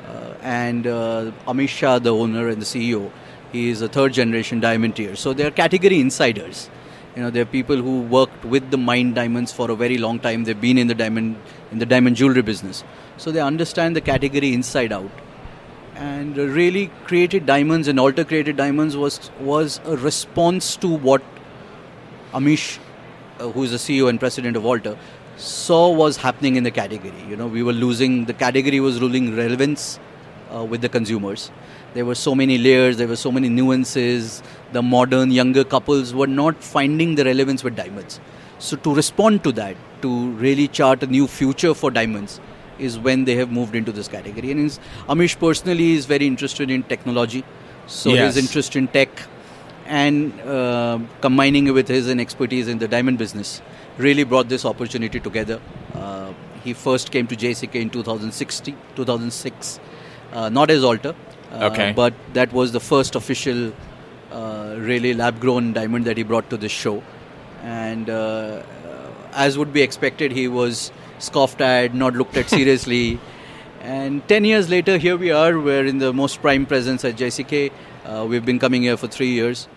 Uh, 0.07 0.33
and 0.41 0.87
uh, 0.87 1.31
Amish 1.45 1.69
Shah, 1.69 1.99
the 1.99 2.13
owner 2.13 2.47
and 2.49 2.59
the 2.59 2.65
CEO, 2.65 3.11
he 3.51 3.69
is 3.69 3.83
a 3.83 3.87
third 3.87 4.13
generation 4.13 4.59
diamantier. 4.59 5.15
So, 5.15 5.33
they're 5.33 5.51
category 5.51 5.99
insiders. 5.99 6.69
You 7.15 7.21
know, 7.21 7.29
there 7.29 7.43
are 7.43 7.51
people 7.53 7.77
who 7.77 8.01
worked 8.01 8.43
with 8.43 8.71
the 8.71 8.77
mined 8.77 9.13
diamonds 9.13 9.51
for 9.51 9.69
a 9.69 9.75
very 9.75 9.99
long 9.99 10.19
time. 10.19 10.45
They've 10.45 10.59
been 10.59 10.79
in 10.79 10.87
the 10.87 10.95
diamond 10.95 11.35
in 11.71 11.77
the 11.77 11.85
diamond 11.85 12.15
jewelry 12.15 12.41
business, 12.41 12.83
so 13.17 13.31
they 13.31 13.39
understand 13.39 13.95
the 13.95 14.01
category 14.01 14.53
inside 14.53 14.91
out. 14.91 15.11
And 15.95 16.35
really, 16.35 16.87
created 17.05 17.45
diamonds 17.45 17.87
and 17.87 17.99
alter 17.99 18.23
created 18.23 18.57
diamonds 18.57 18.97
was 18.97 19.29
was 19.39 19.79
a 19.85 19.95
response 19.95 20.75
to 20.77 20.87
what 20.87 21.21
Amish, 22.33 22.79
uh, 23.39 23.49
who 23.49 23.63
is 23.63 23.71
the 23.71 23.77
CEO 23.77 24.09
and 24.09 24.19
president 24.19 24.57
of 24.57 24.63
Altr, 24.63 24.97
saw 25.37 25.91
was 25.91 26.17
happening 26.17 26.55
in 26.55 26.63
the 26.63 26.71
category. 26.71 27.23
You 27.29 27.35
know, 27.35 27.45
we 27.45 27.61
were 27.61 27.73
losing 27.73 28.25
the 28.25 28.33
category 28.33 28.79
was 28.79 28.99
losing 28.99 29.35
relevance 29.35 29.99
uh, 30.53 30.63
with 30.63 30.81
the 30.81 30.89
consumers 30.89 31.51
there 31.93 32.05
were 32.05 32.15
so 32.15 32.33
many 32.33 32.57
layers, 32.57 32.97
there 32.97 33.07
were 33.07 33.15
so 33.15 33.31
many 33.31 33.49
nuances. 33.49 34.41
The 34.71 34.81
modern 34.81 35.31
younger 35.31 35.63
couples 35.63 36.13
were 36.13 36.27
not 36.27 36.63
finding 36.63 37.15
the 37.15 37.25
relevance 37.25 37.63
with 37.63 37.75
diamonds. 37.75 38.19
So, 38.59 38.77
to 38.77 38.93
respond 38.95 39.43
to 39.43 39.51
that, 39.53 39.75
to 40.01 40.31
really 40.31 40.67
chart 40.67 41.03
a 41.03 41.07
new 41.07 41.27
future 41.27 41.73
for 41.73 41.91
diamonds, 41.91 42.39
is 42.79 42.97
when 42.97 43.25
they 43.25 43.35
have 43.35 43.51
moved 43.51 43.75
into 43.75 43.91
this 43.91 44.07
category. 44.07 44.51
And 44.51 44.69
Amish 45.07 45.37
personally 45.37 45.93
is 45.93 46.05
very 46.05 46.25
interested 46.25 46.71
in 46.71 46.83
technology. 46.83 47.43
So, 47.85 48.11
yes. 48.11 48.35
his 48.35 48.45
interest 48.45 48.75
in 48.75 48.87
tech 48.87 49.09
and 49.85 50.39
uh, 50.41 50.99
combining 51.19 51.67
it 51.67 51.71
with 51.71 51.89
his 51.89 52.07
expertise 52.07 52.69
in 52.69 52.79
the 52.79 52.87
diamond 52.87 53.17
business 53.17 53.61
really 53.97 54.23
brought 54.23 54.47
this 54.47 54.65
opportunity 54.65 55.19
together. 55.19 55.59
Uh, 55.93 56.31
he 56.63 56.73
first 56.73 57.11
came 57.11 57.27
to 57.27 57.35
JCK 57.35 57.75
in 57.75 57.89
2016, 57.89 58.75
2006, 58.95 59.77
uh, 59.77 59.92
not 60.33 60.69
as 60.69 60.83
Altr, 60.83 61.15
uh, 61.53 61.69
okay. 61.71 61.93
But 61.95 62.13
that 62.33 62.51
was 62.51 62.71
the 62.71 62.79
first 62.79 63.15
official, 63.15 63.73
uh, 64.31 64.75
really 64.77 65.13
lab 65.13 65.39
grown 65.39 65.73
diamond 65.73 66.05
that 66.05 66.17
he 66.17 66.23
brought 66.23 66.49
to 66.49 66.57
this 66.57 66.71
show. 66.71 67.03
And 67.61 68.09
uh, 68.09 68.63
as 69.33 69.57
would 69.57 69.71
be 69.71 69.81
expected, 69.81 70.31
he 70.31 70.47
was 70.47 70.91
scoffed 71.19 71.61
at, 71.61 71.93
not 71.93 72.13
looked 72.15 72.37
at 72.37 72.49
seriously. 72.57 73.19
and 73.81 74.27
10 74.27 74.45
years 74.45 74.69
later, 74.69 74.97
here 74.97 75.17
we 75.17 75.31
are. 75.31 75.59
We're 75.59 75.85
in 75.85 75.99
the 75.99 76.11
most 76.11 76.41
prime 76.41 76.65
presence 76.65 77.05
at 77.05 77.15
JCK. 77.15 77.71
Uh, 78.05 78.25
we've 78.27 78.45
been 78.45 78.59
coming 78.59 78.81
here 78.81 78.97
for 78.97 79.07
three 79.07 79.31
years. 79.31 79.67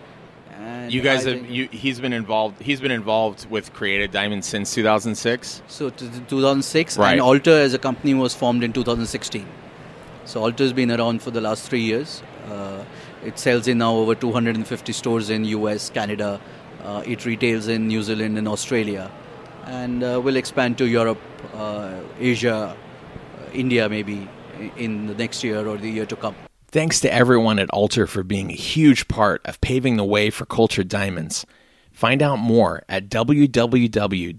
You 0.89 1.01
guys 1.01 1.27
I 1.27 1.31
have. 1.31 1.49
You, 1.49 1.67
he's 1.69 1.99
been 1.99 2.13
involved. 2.13 2.61
He's 2.61 2.79
been 2.79 2.91
involved 2.91 3.49
with 3.49 3.73
Created 3.73 4.11
Diamonds 4.11 4.47
since 4.47 4.73
2006. 4.73 5.61
So, 5.67 5.89
t- 5.89 6.05
2006, 6.29 6.97
right. 6.97 7.11
and 7.11 7.21
Altr 7.21 7.47
as 7.47 7.73
a 7.73 7.77
company 7.77 8.13
was 8.13 8.33
formed 8.33 8.63
in 8.63 8.71
2016. 8.71 9.45
So 10.27 10.41
Altr's 10.41 10.73
been 10.73 10.91
around 10.91 11.21
for 11.21 11.31
the 11.31 11.39
last 11.39 11.69
three 11.69 11.79
years. 11.79 12.21
Uh, 12.51 12.83
it 13.23 13.39
sells 13.39 13.65
in 13.65 13.77
now 13.77 13.95
over 13.95 14.13
250 14.13 14.91
stores 14.91 15.29
in 15.29 15.45
US, 15.45 15.89
Canada. 15.89 16.41
Uh, 16.83 17.01
it 17.05 17.25
retails 17.25 17.69
in 17.69 17.87
New 17.87 18.03
Zealand 18.03 18.37
and 18.37 18.45
Australia, 18.45 19.09
and 19.65 20.03
uh, 20.03 20.19
will 20.21 20.35
expand 20.35 20.77
to 20.79 20.85
Europe, 20.85 21.21
uh, 21.53 21.93
Asia, 22.19 22.75
uh, 22.75 22.75
India 23.53 23.87
maybe 23.87 24.27
in 24.75 25.07
the 25.07 25.15
next 25.15 25.45
year 25.45 25.65
or 25.65 25.77
the 25.77 25.89
year 25.89 26.05
to 26.05 26.17
come. 26.17 26.35
Thanks 26.67 26.99
to 26.99 27.13
everyone 27.13 27.57
at 27.57 27.69
Altr 27.69 28.05
for 28.09 28.21
being 28.21 28.51
a 28.51 28.55
huge 28.55 29.07
part 29.07 29.41
of 29.45 29.61
paving 29.61 29.95
the 29.95 30.03
way 30.03 30.29
for 30.29 30.45
cultured 30.45 30.89
diamonds. 30.89 31.45
Find 31.89 32.21
out 32.21 32.39
more 32.39 32.83
at 32.89 33.07
www.altr.nyc. 33.07 34.37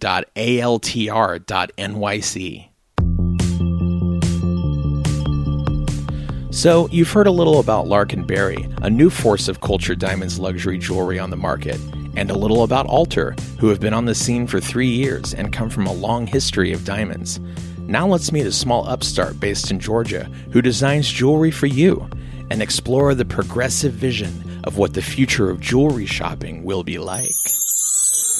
So, 6.50 6.88
you've 6.90 7.12
heard 7.12 7.26
a 7.26 7.30
little 7.30 7.60
about 7.60 7.88
Lark 7.88 8.14
and 8.14 8.26
Berry, 8.26 8.66
a 8.80 8.88
new 8.88 9.10
force 9.10 9.48
of 9.48 9.60
cultured 9.60 9.98
diamonds 9.98 10.38
luxury 10.38 10.78
jewelry 10.78 11.18
on 11.18 11.28
the 11.28 11.36
market, 11.36 11.78
and 12.16 12.30
a 12.30 12.38
little 12.38 12.62
about 12.62 12.86
Altr, 12.86 13.38
who 13.60 13.68
have 13.68 13.80
been 13.80 13.92
on 13.92 14.06
the 14.06 14.14
scene 14.14 14.46
for 14.46 14.58
three 14.58 14.88
years 14.88 15.34
and 15.34 15.52
come 15.52 15.68
from 15.68 15.86
a 15.86 15.92
long 15.92 16.26
history 16.26 16.72
of 16.72 16.86
diamonds. 16.86 17.38
Now 17.80 18.06
let's 18.06 18.32
meet 18.32 18.46
a 18.46 18.52
small 18.52 18.88
upstart 18.88 19.38
based 19.38 19.70
in 19.70 19.78
Georgia 19.78 20.24
who 20.50 20.62
designs 20.62 21.12
jewelry 21.12 21.50
for 21.50 21.66
you 21.66 22.08
and 22.50 22.62
explore 22.62 23.14
the 23.14 23.26
progressive 23.26 23.92
vision 23.92 24.60
of 24.64 24.78
what 24.78 24.94
the 24.94 25.02
future 25.02 25.50
of 25.50 25.60
jewelry 25.60 26.06
shopping 26.06 26.64
will 26.64 26.82
be 26.82 26.98
like. 26.98 27.28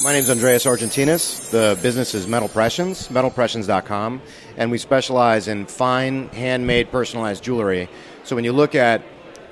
My 0.01 0.13
name 0.13 0.23
is 0.23 0.29
Andreas 0.29 0.65
Argentinas. 0.65 1.49
The 1.49 1.77
business 1.81 2.15
is 2.15 2.25
Metal 2.25 2.47
Pressions, 2.47 3.09
metalpressions.com, 3.09 4.21
and 4.55 4.71
we 4.71 4.77
specialize 4.77 5.49
in 5.49 5.65
fine, 5.65 6.29
handmade, 6.29 6.89
personalized 6.89 7.43
jewelry. 7.43 7.89
So 8.23 8.33
when 8.33 8.45
you 8.45 8.53
look 8.53 8.75
at, 8.75 9.01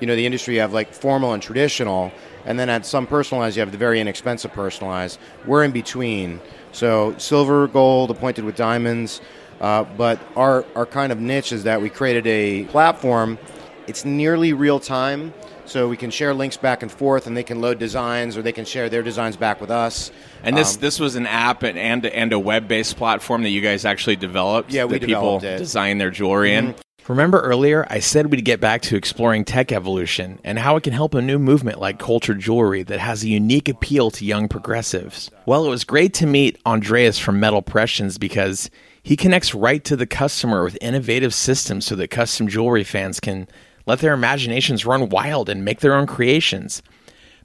you 0.00 0.06
know, 0.06 0.16
the 0.16 0.24
industry, 0.24 0.54
you 0.54 0.60
have 0.60 0.72
like 0.72 0.94
formal 0.94 1.34
and 1.34 1.42
traditional, 1.42 2.12
and 2.46 2.58
then 2.58 2.70
at 2.70 2.86
some 2.86 3.06
personalized, 3.06 3.58
you 3.58 3.60
have 3.60 3.72
the 3.72 3.76
very 3.76 4.00
inexpensive 4.00 4.50
personalized. 4.52 5.18
We're 5.44 5.64
in 5.64 5.70
between. 5.70 6.40
So 6.72 7.14
silver, 7.18 7.68
gold, 7.68 8.10
appointed 8.10 8.46
with 8.46 8.56
diamonds. 8.56 9.20
Uh, 9.60 9.84
but 9.84 10.18
our, 10.34 10.64
our 10.74 10.86
kind 10.86 11.12
of 11.12 11.20
niche 11.20 11.52
is 11.52 11.64
that 11.64 11.82
we 11.82 11.90
created 11.90 12.26
a 12.26 12.64
platform. 12.70 13.38
It's 13.86 14.06
nearly 14.06 14.54
real 14.54 14.80
time, 14.80 15.34
so 15.68 15.88
we 15.88 15.96
can 15.96 16.10
share 16.10 16.34
links 16.34 16.56
back 16.56 16.82
and 16.82 16.90
forth, 16.90 17.26
and 17.26 17.36
they 17.36 17.42
can 17.42 17.60
load 17.60 17.78
designs, 17.78 18.36
or 18.36 18.42
they 18.42 18.52
can 18.52 18.64
share 18.64 18.88
their 18.88 19.02
designs 19.02 19.36
back 19.36 19.60
with 19.60 19.70
us. 19.70 20.10
And 20.42 20.56
this 20.56 20.76
Um, 20.76 20.80
this 20.80 20.98
was 20.98 21.16
an 21.16 21.26
app 21.26 21.62
and 21.62 21.78
and, 21.78 22.06
and 22.06 22.32
a 22.32 22.38
web 22.38 22.68
based 22.68 22.96
platform 22.96 23.42
that 23.42 23.50
you 23.50 23.60
guys 23.60 23.84
actually 23.84 24.16
developed. 24.16 24.72
Yeah, 24.72 24.84
we 24.84 24.94
that 24.94 25.06
people 25.06 25.38
developed 25.38 25.44
it. 25.44 25.48
Mm-hmm. 25.48 25.58
design 25.58 25.98
their 25.98 26.10
jewelry 26.10 26.54
in. 26.54 26.74
Remember 27.06 27.40
earlier, 27.40 27.86
I 27.88 28.00
said 28.00 28.26
we'd 28.26 28.44
get 28.44 28.60
back 28.60 28.82
to 28.82 28.96
exploring 28.96 29.46
tech 29.46 29.72
evolution 29.72 30.40
and 30.44 30.58
how 30.58 30.76
it 30.76 30.82
can 30.82 30.92
help 30.92 31.14
a 31.14 31.22
new 31.22 31.38
movement 31.38 31.80
like 31.80 31.98
cultured 31.98 32.38
jewelry 32.38 32.82
that 32.82 33.00
has 33.00 33.24
a 33.24 33.28
unique 33.28 33.66
appeal 33.70 34.10
to 34.10 34.26
young 34.26 34.46
progressives. 34.46 35.30
Well, 35.46 35.64
it 35.64 35.70
was 35.70 35.84
great 35.84 36.12
to 36.14 36.26
meet 36.26 36.58
Andreas 36.66 37.18
from 37.18 37.40
Metal 37.40 37.62
Pressions 37.62 38.18
because 38.18 38.68
he 39.02 39.16
connects 39.16 39.54
right 39.54 39.82
to 39.84 39.96
the 39.96 40.06
customer 40.06 40.62
with 40.62 40.76
innovative 40.82 41.32
systems 41.32 41.86
so 41.86 41.96
that 41.96 42.08
custom 42.08 42.46
jewelry 42.46 42.84
fans 42.84 43.20
can 43.20 43.48
let 43.88 44.00
their 44.00 44.12
imaginations 44.12 44.84
run 44.84 45.08
wild 45.08 45.48
and 45.48 45.64
make 45.64 45.80
their 45.80 45.94
own 45.94 46.06
creations. 46.06 46.82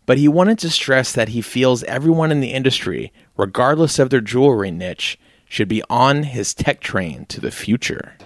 But 0.05 0.17
he 0.17 0.27
wanted 0.27 0.59
to 0.59 0.69
stress 0.69 1.13
that 1.13 1.29
he 1.29 1.41
feels 1.41 1.83
everyone 1.83 2.31
in 2.31 2.41
the 2.41 2.51
industry, 2.51 3.13
regardless 3.37 3.97
of 3.97 4.09
their 4.09 4.19
jewelry 4.19 4.69
niche, 4.69 5.17
should 5.47 5.69
be 5.69 5.81
on 5.89 6.23
his 6.23 6.53
tech 6.53 6.81
train 6.81 7.25
to 7.27 7.39
the 7.39 7.49
future. 7.49 8.17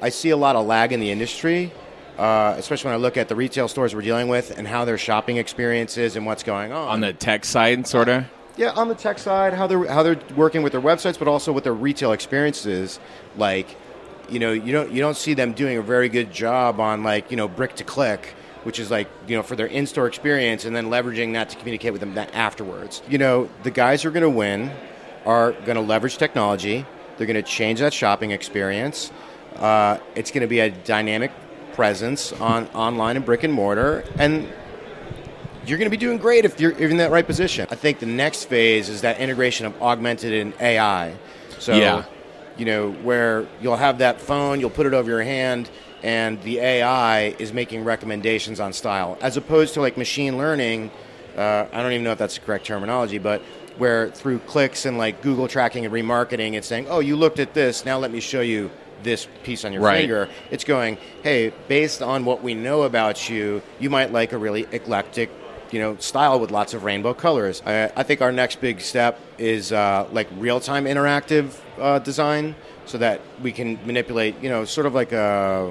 I 0.00 0.08
see 0.08 0.30
a 0.30 0.36
lot 0.36 0.56
of 0.56 0.66
lag 0.66 0.92
in 0.92 1.00
the 1.00 1.10
industry, 1.10 1.70
uh, 2.16 2.54
especially 2.56 2.88
when 2.88 2.94
I 2.94 3.02
look 3.02 3.18
at 3.18 3.28
the 3.28 3.36
retail 3.36 3.68
stores 3.68 3.94
we're 3.94 4.00
dealing 4.00 4.28
with 4.28 4.56
and 4.56 4.66
how 4.66 4.86
their 4.86 4.96
shopping 4.96 5.36
experience 5.36 5.98
is 5.98 6.16
and 6.16 6.24
what's 6.24 6.42
going 6.42 6.72
on. 6.72 6.88
On 6.88 7.00
the 7.02 7.12
tech 7.12 7.44
side, 7.44 7.86
sort 7.86 8.08
of? 8.08 8.24
yeah, 8.58 8.70
on 8.70 8.88
the 8.88 8.94
tech 8.94 9.18
side, 9.18 9.54
how 9.54 9.66
they're 9.66 9.86
how 9.86 10.02
they're 10.02 10.18
working 10.36 10.62
with 10.62 10.72
their 10.72 10.80
websites, 10.80 11.18
but 11.18 11.28
also 11.28 11.52
with 11.52 11.64
their 11.64 11.74
retail 11.74 12.12
experiences. 12.12 12.98
Like, 13.36 13.76
you 14.28 14.38
know, 14.38 14.52
you 14.52 14.72
don't 14.72 14.90
you 14.92 15.00
don't 15.00 15.16
see 15.16 15.34
them 15.34 15.52
doing 15.52 15.78
a 15.78 15.82
very 15.82 16.08
good 16.08 16.32
job 16.32 16.80
on 16.80 17.02
like 17.02 17.30
you 17.30 17.36
know 17.36 17.48
brick 17.48 17.76
to 17.76 17.84
click. 17.84 18.34
Which 18.64 18.80
is 18.80 18.90
like 18.90 19.08
you 19.26 19.36
know 19.36 19.42
for 19.42 19.56
their 19.56 19.66
in-store 19.66 20.08
experience, 20.08 20.64
and 20.64 20.74
then 20.74 20.86
leveraging 20.86 21.32
that 21.34 21.48
to 21.50 21.56
communicate 21.56 21.92
with 21.92 22.00
them 22.00 22.18
afterwards. 22.34 23.00
You 23.08 23.16
know, 23.16 23.48
the 23.62 23.70
guys 23.70 24.02
who 24.02 24.08
are 24.08 24.12
going 24.12 24.24
to 24.24 24.28
win 24.28 24.72
are 25.24 25.52
going 25.52 25.76
to 25.76 25.80
leverage 25.80 26.18
technology. 26.18 26.84
They're 27.16 27.26
going 27.26 27.42
to 27.42 27.42
change 27.42 27.80
that 27.80 27.94
shopping 27.94 28.32
experience. 28.32 29.10
Uh, 29.56 29.98
it's 30.14 30.30
going 30.30 30.42
to 30.42 30.48
be 30.48 30.60
a 30.60 30.70
dynamic 30.70 31.30
presence 31.72 32.32
on 32.32 32.66
online 32.68 33.16
and 33.16 33.24
brick 33.24 33.44
and 33.44 33.52
mortar, 33.54 34.04
and 34.18 34.48
you're 35.64 35.78
going 35.78 35.86
to 35.86 35.90
be 35.90 35.96
doing 35.96 36.18
great 36.18 36.44
if 36.44 36.60
you're 36.60 36.72
in 36.72 36.96
that 36.96 37.10
right 37.10 37.26
position. 37.26 37.66
I 37.70 37.74
think 37.74 38.00
the 38.00 38.06
next 38.06 38.46
phase 38.46 38.88
is 38.88 39.02
that 39.02 39.20
integration 39.20 39.66
of 39.66 39.80
augmented 39.80 40.32
and 40.32 40.52
AI. 40.60 41.14
So, 41.58 41.76
Yeah. 41.76 42.04
You 42.58 42.64
know, 42.64 42.90
where 42.90 43.46
you'll 43.62 43.76
have 43.76 43.98
that 43.98 44.20
phone, 44.20 44.60
you'll 44.60 44.68
put 44.70 44.86
it 44.86 44.92
over 44.94 45.08
your 45.10 45.22
hand, 45.22 45.70
and 46.02 46.42
the 46.42 46.58
AI 46.58 47.28
is 47.38 47.52
making 47.52 47.84
recommendations 47.84 48.60
on 48.60 48.72
style, 48.72 49.16
as 49.20 49.36
opposed 49.36 49.74
to 49.74 49.80
like 49.80 49.96
machine 49.96 50.36
learning. 50.36 50.90
Uh, 51.36 51.66
I 51.72 51.82
don't 51.82 51.92
even 51.92 52.04
know 52.04 52.12
if 52.12 52.18
that's 52.18 52.34
the 52.34 52.40
correct 52.44 52.66
terminology, 52.66 53.18
but 53.18 53.40
where 53.78 54.08
through 54.10 54.40
clicks 54.40 54.84
and 54.86 54.98
like 54.98 55.22
Google 55.22 55.46
tracking 55.46 55.84
and 55.84 55.94
remarketing, 55.94 56.54
it's 56.54 56.66
saying, 56.66 56.86
"Oh, 56.90 56.98
you 56.98 57.14
looked 57.16 57.38
at 57.38 57.54
this. 57.54 57.84
Now 57.84 57.98
let 57.98 58.10
me 58.10 58.18
show 58.20 58.40
you 58.40 58.70
this 59.04 59.28
piece 59.44 59.64
on 59.64 59.72
your 59.72 59.82
Right. 59.82 60.00
finger." 60.00 60.28
It's 60.50 60.64
going, 60.64 60.98
"Hey, 61.22 61.52
based 61.68 62.02
on 62.02 62.24
what 62.24 62.42
we 62.42 62.54
know 62.54 62.82
about 62.82 63.30
you, 63.30 63.62
you 63.78 63.88
might 63.88 64.12
like 64.12 64.32
a 64.32 64.38
really 64.38 64.66
eclectic." 64.72 65.30
You 65.70 65.80
know, 65.80 65.96
style 65.98 66.40
with 66.40 66.50
lots 66.50 66.72
of 66.72 66.84
rainbow 66.84 67.12
colors. 67.12 67.62
I, 67.66 67.90
I 67.94 68.02
think 68.02 68.22
our 68.22 68.32
next 68.32 68.60
big 68.60 68.80
step 68.80 69.20
is 69.36 69.70
uh, 69.70 70.08
like 70.12 70.26
real-time 70.38 70.86
interactive 70.86 71.54
uh, 71.78 71.98
design, 71.98 72.54
so 72.86 72.96
that 72.98 73.20
we 73.42 73.52
can 73.52 73.78
manipulate. 73.84 74.42
You 74.42 74.48
know, 74.48 74.64
sort 74.64 74.86
of 74.86 74.94
like 74.94 75.12
a 75.12 75.70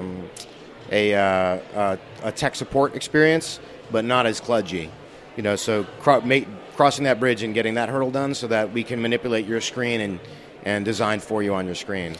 a, 0.92 1.14
uh, 1.14 1.58
a, 1.74 1.98
a 2.22 2.32
tech 2.32 2.54
support 2.54 2.94
experience, 2.94 3.58
but 3.90 4.04
not 4.04 4.24
as 4.24 4.40
kludgy. 4.40 4.88
You 5.36 5.42
know, 5.42 5.56
so 5.56 5.84
cro- 6.00 6.22
crossing 6.76 7.04
that 7.04 7.18
bridge 7.18 7.42
and 7.42 7.52
getting 7.52 7.74
that 7.74 7.88
hurdle 7.88 8.10
done, 8.10 8.34
so 8.34 8.46
that 8.46 8.72
we 8.72 8.84
can 8.84 9.02
manipulate 9.02 9.46
your 9.46 9.60
screen 9.60 10.00
and 10.00 10.20
and 10.62 10.84
design 10.84 11.18
for 11.18 11.42
you 11.42 11.54
on 11.54 11.66
your 11.66 11.74
screen. 11.74 12.14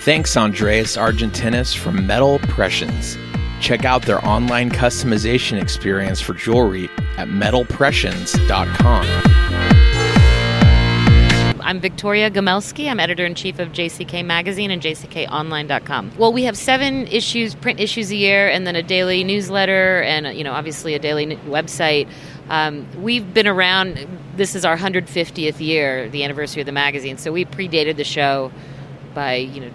Thanks, 0.00 0.36
Andreas 0.36 0.96
Argentinas 0.96 1.76
from 1.76 2.06
Metal 2.06 2.38
Pressions. 2.40 3.16
Check 3.60 3.84
out 3.84 4.02
their 4.02 4.24
online 4.24 4.70
customization 4.70 5.60
experience 5.60 6.20
for 6.20 6.34
jewelry 6.34 6.88
at 7.16 7.28
metalpressions.com. 7.28 9.38
I'm 11.68 11.80
Victoria 11.80 12.30
Gomelsky. 12.30 12.88
I'm 12.88 12.98
editor 12.98 13.26
in 13.26 13.34
chief 13.34 13.58
of 13.58 13.72
JCK 13.72 14.24
Magazine 14.24 14.70
and 14.70 14.80
jckonline.com. 14.80 16.12
Well, 16.16 16.32
we 16.32 16.44
have 16.44 16.56
seven 16.56 17.06
issues, 17.08 17.54
print 17.54 17.78
issues 17.78 18.10
a 18.10 18.16
year, 18.16 18.48
and 18.48 18.66
then 18.66 18.74
a 18.74 18.82
daily 18.82 19.22
newsletter, 19.22 20.02
and 20.02 20.34
you 20.34 20.44
know, 20.44 20.52
obviously 20.52 20.94
a 20.94 20.98
daily 20.98 21.26
website. 21.26 22.08
Um, 22.48 22.86
we've 23.02 23.34
been 23.34 23.46
around. 23.46 24.06
This 24.34 24.54
is 24.54 24.64
our 24.64 24.78
150th 24.78 25.60
year, 25.60 26.08
the 26.08 26.24
anniversary 26.24 26.62
of 26.62 26.66
the 26.66 26.72
magazine. 26.72 27.18
So 27.18 27.32
we 27.32 27.44
predated 27.44 27.96
the 27.96 28.04
show 28.04 28.50
by 29.12 29.34
you 29.34 29.60
know 29.60 29.70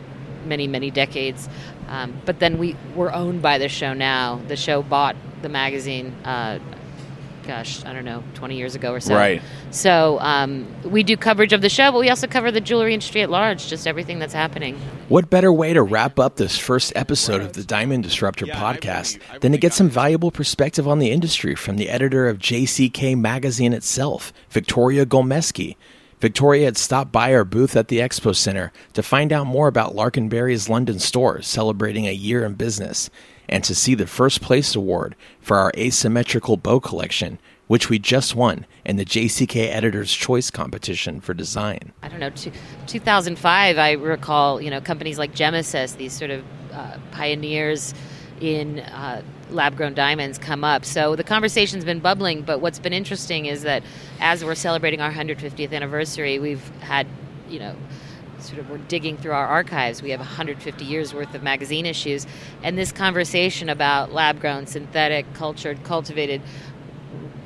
many 0.45 0.67
many 0.67 0.89
decades. 0.89 1.47
Um, 1.87 2.19
but 2.25 2.39
then 2.39 2.57
we 2.57 2.75
were 2.95 3.13
owned 3.13 3.41
by 3.41 3.57
the 3.57 3.69
show 3.69 3.93
now. 3.93 4.41
The 4.47 4.55
show 4.55 4.81
bought 4.81 5.15
the 5.41 5.49
magazine. 5.49 6.13
Uh, 6.23 6.59
gosh, 7.43 7.83
I 7.85 7.93
don't 7.93 8.05
know, 8.05 8.23
20 8.35 8.55
years 8.55 8.75
ago 8.75 8.93
or 8.93 8.99
so. 8.99 9.15
Right. 9.15 9.41
So 9.71 10.17
um, 10.19 10.67
we 10.83 11.03
do 11.03 11.17
coverage 11.17 11.53
of 11.53 11.61
the 11.61 11.69
show, 11.69 11.91
but 11.91 11.99
we 11.99 12.09
also 12.09 12.27
cover 12.27 12.51
the 12.51 12.61
jewelry 12.61 12.93
industry 12.93 13.21
at 13.21 13.29
large, 13.29 13.67
just 13.67 13.85
everything 13.85 14.19
that's 14.19 14.33
happening. 14.33 14.77
What 15.09 15.29
better 15.29 15.51
way 15.51 15.73
to 15.73 15.81
wrap 15.81 16.19
up 16.19 16.37
this 16.37 16.57
first 16.57 16.93
episode 16.95 17.41
of 17.41 17.53
the 17.53 17.63
Diamond 17.63 18.03
Disruptor 18.03 18.45
podcast 18.47 19.19
than 19.41 19.51
to 19.51 19.57
get 19.57 19.73
some 19.73 19.89
valuable 19.89 20.31
perspective 20.31 20.87
on 20.87 20.99
the 20.99 21.11
industry 21.11 21.55
from 21.55 21.77
the 21.77 21.89
editor 21.89 22.27
of 22.27 22.39
JCK 22.39 23.17
Magazine 23.17 23.73
itself, 23.73 24.33
Victoria 24.49 25.05
Gomelsky. 25.05 25.75
Victoria 26.23 26.63
had 26.63 26.77
stopped 26.77 27.11
by 27.11 27.33
our 27.33 27.43
booth 27.43 27.75
at 27.75 27.89
the 27.89 27.99
Expo 27.99 28.33
Center 28.33 28.71
to 28.93 29.03
find 29.03 29.33
out 29.33 29.45
more 29.45 29.67
about 29.67 29.93
Lark 29.93 30.15
and 30.15 30.29
Berry's 30.29 30.69
London 30.69 30.97
store 30.97 31.41
celebrating 31.41 32.07
a 32.07 32.13
year 32.13 32.45
in 32.45 32.53
business 32.53 33.09
and 33.49 33.61
to 33.65 33.75
see 33.75 33.93
the 33.93 34.07
first 34.07 34.41
place 34.41 34.73
award 34.73 35.17
for 35.41 35.57
our 35.57 35.73
asymmetrical 35.75 36.55
bow 36.55 36.79
collection, 36.79 37.39
which 37.67 37.89
we 37.89 37.99
just 37.99 38.35
won 38.35 38.65
in 38.85 38.95
the 38.95 39.03
JCK 39.03 39.67
Editor's 39.67 40.13
Choice 40.13 40.49
competition 40.49 41.19
for 41.19 41.33
design. 41.33 41.91
I 42.01 42.07
don't 42.07 42.21
know, 42.21 42.29
two, 42.29 42.53
2005, 42.87 43.77
I 43.77 43.91
recall, 43.91 44.61
you 44.61 44.69
know, 44.69 44.79
companies 44.79 45.19
like 45.19 45.35
Gemesis, 45.35 45.95
these 45.95 46.13
sort 46.13 46.31
of 46.31 46.45
uh, 46.71 46.99
pioneers 47.11 47.93
in 48.39 48.79
uh, 48.79 49.23
lab 49.53 49.77
grown 49.77 49.93
diamonds 49.93 50.37
come 50.37 50.63
up. 50.63 50.85
So 50.85 51.15
the 51.15 51.23
conversation's 51.23 51.85
been 51.85 51.99
bubbling, 51.99 52.41
but 52.41 52.59
what's 52.59 52.79
been 52.79 52.93
interesting 52.93 53.45
is 53.45 53.63
that 53.63 53.83
as 54.19 54.43
we're 54.43 54.55
celebrating 54.55 55.01
our 55.01 55.11
150th 55.11 55.71
anniversary, 55.71 56.39
we've 56.39 56.67
had, 56.79 57.07
you 57.49 57.59
know, 57.59 57.75
sort 58.39 58.59
of 58.59 58.69
we're 58.69 58.77
digging 58.77 59.17
through 59.17 59.31
our 59.31 59.47
archives. 59.47 60.01
We 60.01 60.09
have 60.09 60.19
150 60.19 60.83
years 60.83 61.13
worth 61.13 61.33
of 61.33 61.43
magazine 61.43 61.85
issues, 61.85 62.27
and 62.61 62.77
this 62.77 62.91
conversation 62.91 63.69
about 63.69 64.11
lab 64.11 64.41
grown, 64.41 64.67
synthetic, 64.67 65.33
cultured, 65.33 65.83
cultivated, 65.83 66.41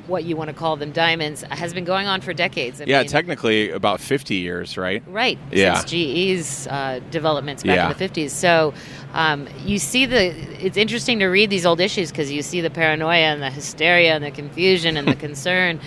what 0.08 0.24
you 0.24 0.34
want 0.36 0.48
to 0.48 0.54
call 0.54 0.76
them, 0.76 0.90
diamonds, 0.90 1.42
has 1.50 1.72
been 1.74 1.84
going 1.84 2.06
on 2.06 2.20
for 2.20 2.32
decades. 2.32 2.80
I 2.80 2.84
Yeah, 2.86 3.00
mean- 3.00 3.08
technically 3.08 3.70
about 3.70 4.00
50 4.00 4.34
years, 4.36 4.76
right? 4.76 5.02
Right. 5.06 5.38
Yeah. 5.52 5.74
Since 5.74 5.90
GE's 5.90 6.66
uh, 6.66 7.00
developments 7.10 7.62
back 7.62 7.76
Yeah. 7.76 7.90
in 7.92 7.96
the 7.96 8.04
50s. 8.22 8.30
So 8.30 8.74
um, 9.12 9.48
you 9.64 9.78
see 9.78 10.06
the. 10.06 10.34
It's 10.64 10.76
interesting 10.76 11.18
to 11.20 11.26
read 11.26 11.50
these 11.50 11.64
old 11.66 11.80
issues 11.80 12.10
because 12.10 12.32
you 12.32 12.42
see 12.42 12.60
the 12.60 12.70
paranoia 12.70 13.14
and 13.32 13.42
the 13.42 13.50
hysteria 13.50 14.14
and 14.14 14.24
the 14.24 14.30
confusion 14.30 14.96
and 14.96 15.06
the 15.06 15.14
concern. 15.26 15.80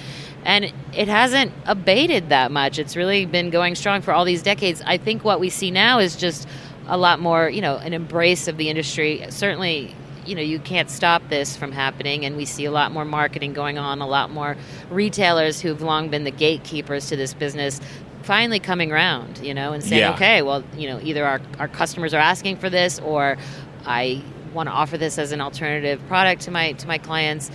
And 0.44 0.74
it 0.96 1.08
hasn't 1.08 1.52
abated 1.66 2.30
that 2.30 2.52
much. 2.52 2.80
It's 2.80 2.96
really 2.96 3.26
been 3.26 3.50
going 3.52 3.76
strong 3.76 4.02
for 4.02 4.12
all 4.12 4.26
these 4.26 4.42
decades. 4.42 4.82
I 4.88 4.98
think 4.98 5.24
what 5.24 5.40
we 5.40 5.50
see 5.52 5.70
now 5.70 6.00
is 6.00 6.16
just 6.16 6.48
a 6.88 6.98
lot 6.98 7.20
more, 7.20 7.48
you 7.48 7.62
know, 7.62 7.78
an 7.78 7.94
embrace 7.94 8.48
of 8.48 8.58
the 8.58 8.68
industry. 8.70 9.24
Certainly, 9.30 9.94
you 10.26 10.36
know, 10.36 10.42
you 10.42 10.60
can't 10.60 10.90
stop 10.90 11.28
this 11.30 11.56
from 11.58 11.72
happening, 11.72 12.26
and 12.26 12.36
we 12.38 12.46
see 12.46 12.66
a 12.66 12.72
lot 12.72 12.92
more 12.92 13.06
marketing 13.06 13.54
going 13.54 13.78
on, 13.78 14.02
a 14.02 14.08
lot 14.08 14.32
more 14.32 14.56
retailers 14.90 15.60
who've 15.62 15.82
long 15.82 16.10
been 16.10 16.24
the 16.24 16.32
gatekeepers 16.32 17.08
to 17.10 17.16
this 17.16 17.34
business 17.34 17.80
finally 18.24 18.60
coming 18.60 18.92
around, 18.92 19.40
you 19.40 19.54
know, 19.54 19.74
and 19.74 19.84
saying, 19.84 20.02
Yeah. 20.02 20.14
okay, 20.14 20.42
well, 20.42 20.64
you 20.78 20.88
know, 20.88 21.00
either 21.02 21.26
our, 21.26 21.42
our 21.60 21.68
customers 21.68 22.14
are 22.14 22.20
asking 22.20 22.58
for 22.58 22.70
this 22.70 23.00
or 23.00 23.38
I 23.86 24.22
want 24.54 24.68
to 24.68 24.74
offer 24.74 24.98
this 24.98 25.18
as 25.18 25.32
an 25.32 25.42
alternative 25.42 26.00
product 26.08 26.44
to 26.44 26.52
my 26.52 26.74
to 26.74 26.88
my 26.88 26.98
clients. 26.98 27.50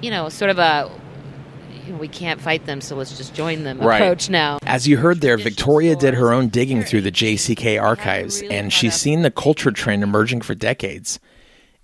You 0.00 0.10
know, 0.10 0.28
sort 0.28 0.50
of 0.50 0.58
a 0.58 0.90
we 1.98 2.08
can't 2.08 2.40
fight 2.40 2.66
them, 2.66 2.80
so 2.80 2.96
let's 2.96 3.16
just 3.16 3.34
join 3.34 3.64
them 3.64 3.80
Right. 3.80 3.96
approach 3.96 4.28
now. 4.28 4.58
As 4.66 4.86
you 4.86 4.98
heard 4.98 5.20
there, 5.20 5.38
Victoria 5.38 5.96
did 5.96 6.14
her 6.14 6.32
own 6.32 6.48
digging 6.48 6.82
through 6.82 7.00
the 7.00 7.10
JCK 7.10 7.80
archives, 7.80 8.42
and 8.42 8.72
she's 8.72 8.94
seen 8.94 9.22
the 9.22 9.30
culture 9.30 9.70
trend 9.70 10.02
emerging 10.02 10.42
for 10.42 10.54
decades. 10.54 11.18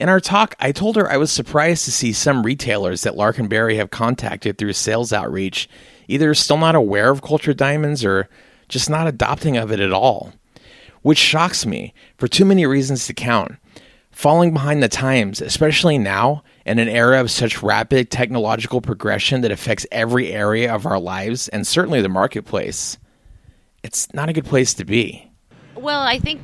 In 0.01 0.09
our 0.09 0.19
talk, 0.19 0.57
I 0.59 0.73
told 0.73 0.97
her 0.97 1.11
I 1.11 1.17
was 1.17 1.31
surprised 1.31 1.85
to 1.85 1.93
see 1.93 2.13
some 2.13 2.43
retailers 2.43 3.03
that 3.03 3.17
Lark 3.17 3.39
and 3.39 3.49
Berry 3.49 3.77
have 3.77 3.91
contacted 3.91 4.59
through 4.59 4.73
sales 4.73 5.13
outreach 5.13 5.69
either 6.09 6.35
still 6.35 6.57
not 6.57 6.75
aware 6.75 7.11
of 7.11 7.23
cultured 7.23 7.57
diamonds 7.57 8.05
or 8.05 8.29
just 8.69 8.91
not 8.91 9.07
adopting 9.07 9.57
of 9.57 9.71
it 9.71 9.81
at 9.81 9.93
all. 9.93 10.33
Which 11.03 11.19
shocks 11.19 11.65
me 11.65 11.95
for 12.17 12.27
too 12.27 12.45
many 12.45 12.67
reasons 12.67 13.07
to 13.07 13.15
count. 13.15 13.53
Falling 14.11 14.53
behind 14.53 14.83
the 14.83 14.89
times, 14.89 15.41
especially 15.41 15.99
now, 15.99 16.43
in 16.67 16.79
an 16.79 16.89
era 16.89 17.21
of 17.21 17.31
such 17.31 17.63
rapid 17.63 18.11
technological 18.11 18.81
progression 18.81 19.43
that 19.43 19.51
affects 19.51 19.87
every 19.93 20.33
area 20.33 20.73
of 20.73 20.87
our 20.87 20.99
lives 20.99 21.49
and 21.49 21.67
certainly 21.67 22.01
the 22.01 22.09
marketplace, 22.09 22.99
it's 23.83 24.13
not 24.15 24.29
a 24.29 24.33
good 24.33 24.45
place 24.45 24.75
to 24.75 24.85
be. 24.85 25.31
Well, 25.75 26.01
I 26.01 26.19
think 26.19 26.41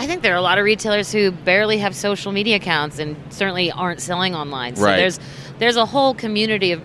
I 0.00 0.06
think 0.06 0.22
there 0.22 0.32
are 0.32 0.38
a 0.38 0.40
lot 0.40 0.56
of 0.56 0.64
retailers 0.64 1.12
who 1.12 1.30
barely 1.30 1.76
have 1.76 1.94
social 1.94 2.32
media 2.32 2.56
accounts 2.56 2.98
and 2.98 3.16
certainly 3.28 3.70
aren't 3.70 4.00
selling 4.00 4.34
online. 4.34 4.74
So 4.76 4.84
Right. 4.84 4.96
there's 4.96 5.20
there's 5.58 5.76
a 5.76 5.84
whole 5.84 6.14
community 6.14 6.72
of 6.72 6.80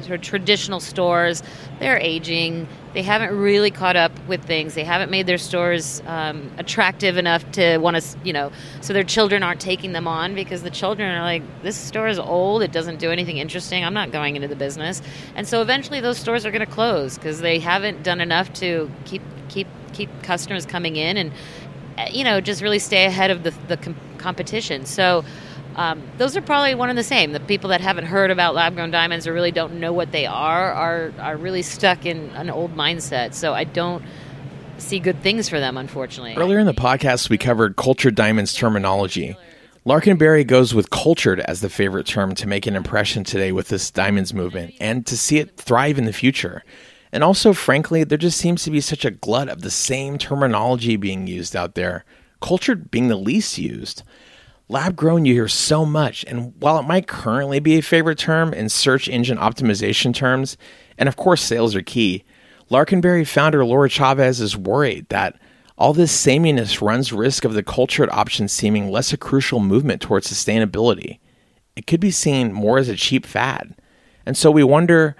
sort 0.00 0.14
of 0.14 0.22
traditional 0.22 0.80
stores. 0.80 1.42
They're 1.78 1.98
aging. 1.98 2.66
They 2.94 3.02
haven't 3.02 3.36
really 3.36 3.70
caught 3.70 3.96
up 3.96 4.12
with 4.26 4.44
things. 4.44 4.72
They 4.72 4.84
haven't 4.84 5.10
made 5.10 5.26
their 5.26 5.36
stores 5.36 6.02
um, 6.06 6.50
attractive 6.56 7.18
enough 7.18 7.44
to 7.52 7.76
want 7.76 7.98
to, 7.98 8.18
you 8.24 8.32
know, 8.32 8.50
so 8.80 8.94
their 8.94 9.04
children 9.04 9.42
aren't 9.42 9.60
taking 9.60 9.92
them 9.92 10.08
on 10.08 10.34
because 10.34 10.62
the 10.62 10.70
children 10.70 11.10
are 11.14 11.20
like, 11.20 11.42
this 11.62 11.76
store 11.76 12.08
is 12.08 12.18
old. 12.18 12.62
It 12.62 12.72
doesn't 12.72 12.98
do 12.98 13.10
anything 13.10 13.36
interesting. 13.36 13.84
I'm 13.84 13.92
not 13.92 14.10
going 14.10 14.36
into 14.36 14.48
the 14.48 14.56
business. 14.56 15.02
And 15.34 15.46
so 15.46 15.60
eventually 15.60 16.00
those 16.00 16.16
stores 16.16 16.46
are 16.46 16.50
going 16.50 16.64
to 16.64 16.72
close 16.72 17.18
because 17.18 17.42
they 17.42 17.58
haven't 17.58 18.02
done 18.02 18.22
enough 18.22 18.50
to 18.54 18.90
keep 19.04 19.20
keep 19.50 19.68
keep 19.92 20.10
customers 20.22 20.66
coming 20.66 20.96
in 20.96 21.16
and 21.16 21.32
you 22.10 22.24
know 22.24 22.40
just 22.40 22.62
really 22.62 22.78
stay 22.78 23.04
ahead 23.06 23.30
of 23.30 23.42
the, 23.42 23.50
the 23.68 23.76
com- 23.76 23.96
competition 24.18 24.84
so 24.86 25.24
um, 25.76 26.00
those 26.18 26.36
are 26.36 26.42
probably 26.42 26.74
one 26.74 26.88
and 26.88 26.98
the 26.98 27.02
same 27.02 27.32
the 27.32 27.40
people 27.40 27.70
that 27.70 27.80
haven't 27.80 28.06
heard 28.06 28.30
about 28.30 28.54
lab 28.54 28.74
grown 28.74 28.90
diamonds 28.90 29.26
or 29.26 29.32
really 29.32 29.50
don't 29.50 29.74
know 29.80 29.92
what 29.92 30.12
they 30.12 30.26
are 30.26 30.72
are 30.72 31.12
are 31.18 31.36
really 31.36 31.62
stuck 31.62 32.06
in 32.06 32.30
an 32.30 32.50
old 32.50 32.74
mindset 32.74 33.34
so 33.34 33.52
i 33.54 33.64
don't 33.64 34.04
see 34.78 34.98
good 34.98 35.20
things 35.22 35.48
for 35.48 35.60
them 35.60 35.76
unfortunately 35.76 36.34
Earlier 36.36 36.58
in 36.58 36.66
the 36.66 36.74
podcast, 36.74 37.30
we 37.30 37.38
covered 37.38 37.76
cultured 37.76 38.14
diamonds 38.16 38.54
terminology. 38.54 39.36
Lark 39.84 40.06
and 40.06 40.18
Berry 40.18 40.44
goes 40.44 40.74
with 40.74 40.90
cultured 40.90 41.40
as 41.40 41.60
the 41.60 41.68
favorite 41.68 42.06
term 42.06 42.34
to 42.36 42.48
make 42.48 42.66
an 42.66 42.74
impression 42.74 43.22
today 43.22 43.52
with 43.52 43.68
this 43.68 43.90
diamonds 43.90 44.32
movement 44.32 44.74
and 44.80 45.04
to 45.06 45.16
see 45.16 45.38
it 45.38 45.56
thrive 45.58 45.98
in 45.98 46.06
the 46.06 46.12
future. 46.12 46.64
And 47.14 47.22
also, 47.22 47.52
frankly, 47.52 48.02
there 48.02 48.18
just 48.18 48.38
seems 48.38 48.64
to 48.64 48.72
be 48.72 48.80
such 48.80 49.04
a 49.04 49.12
glut 49.12 49.48
of 49.48 49.62
the 49.62 49.70
same 49.70 50.18
terminology 50.18 50.96
being 50.96 51.28
used 51.28 51.54
out 51.54 51.76
there, 51.76 52.04
cultured 52.42 52.90
being 52.90 53.06
the 53.06 53.14
least 53.14 53.56
used. 53.56 54.02
Lab 54.68 54.96
grown, 54.96 55.24
you 55.24 55.32
hear 55.32 55.46
so 55.46 55.86
much, 55.86 56.24
and 56.26 56.52
while 56.60 56.76
it 56.76 56.88
might 56.88 57.06
currently 57.06 57.60
be 57.60 57.78
a 57.78 57.82
favorite 57.82 58.18
term 58.18 58.52
in 58.52 58.68
search 58.68 59.08
engine 59.08 59.38
optimization 59.38 60.12
terms, 60.12 60.56
and 60.98 61.08
of 61.08 61.14
course 61.14 61.40
sales 61.40 61.76
are 61.76 61.82
key, 61.82 62.24
Lark 62.68 62.90
and 62.90 63.00
Berry 63.00 63.24
founder 63.24 63.64
Laura 63.64 63.88
Chavez 63.88 64.40
is 64.40 64.56
worried 64.56 65.08
that 65.10 65.38
all 65.78 65.92
this 65.92 66.10
sameness 66.10 66.82
runs 66.82 67.12
risk 67.12 67.44
of 67.44 67.54
the 67.54 67.62
cultured 67.62 68.10
option 68.10 68.48
seeming 68.48 68.90
less 68.90 69.12
a 69.12 69.16
crucial 69.16 69.60
movement 69.60 70.02
towards 70.02 70.26
sustainability. 70.26 71.20
It 71.76 71.86
could 71.86 72.00
be 72.00 72.10
seen 72.10 72.52
more 72.52 72.78
as 72.78 72.88
a 72.88 72.96
cheap 72.96 73.24
fad. 73.24 73.76
And 74.26 74.36
so 74.36 74.50
we 74.50 74.64
wonder 74.64 75.14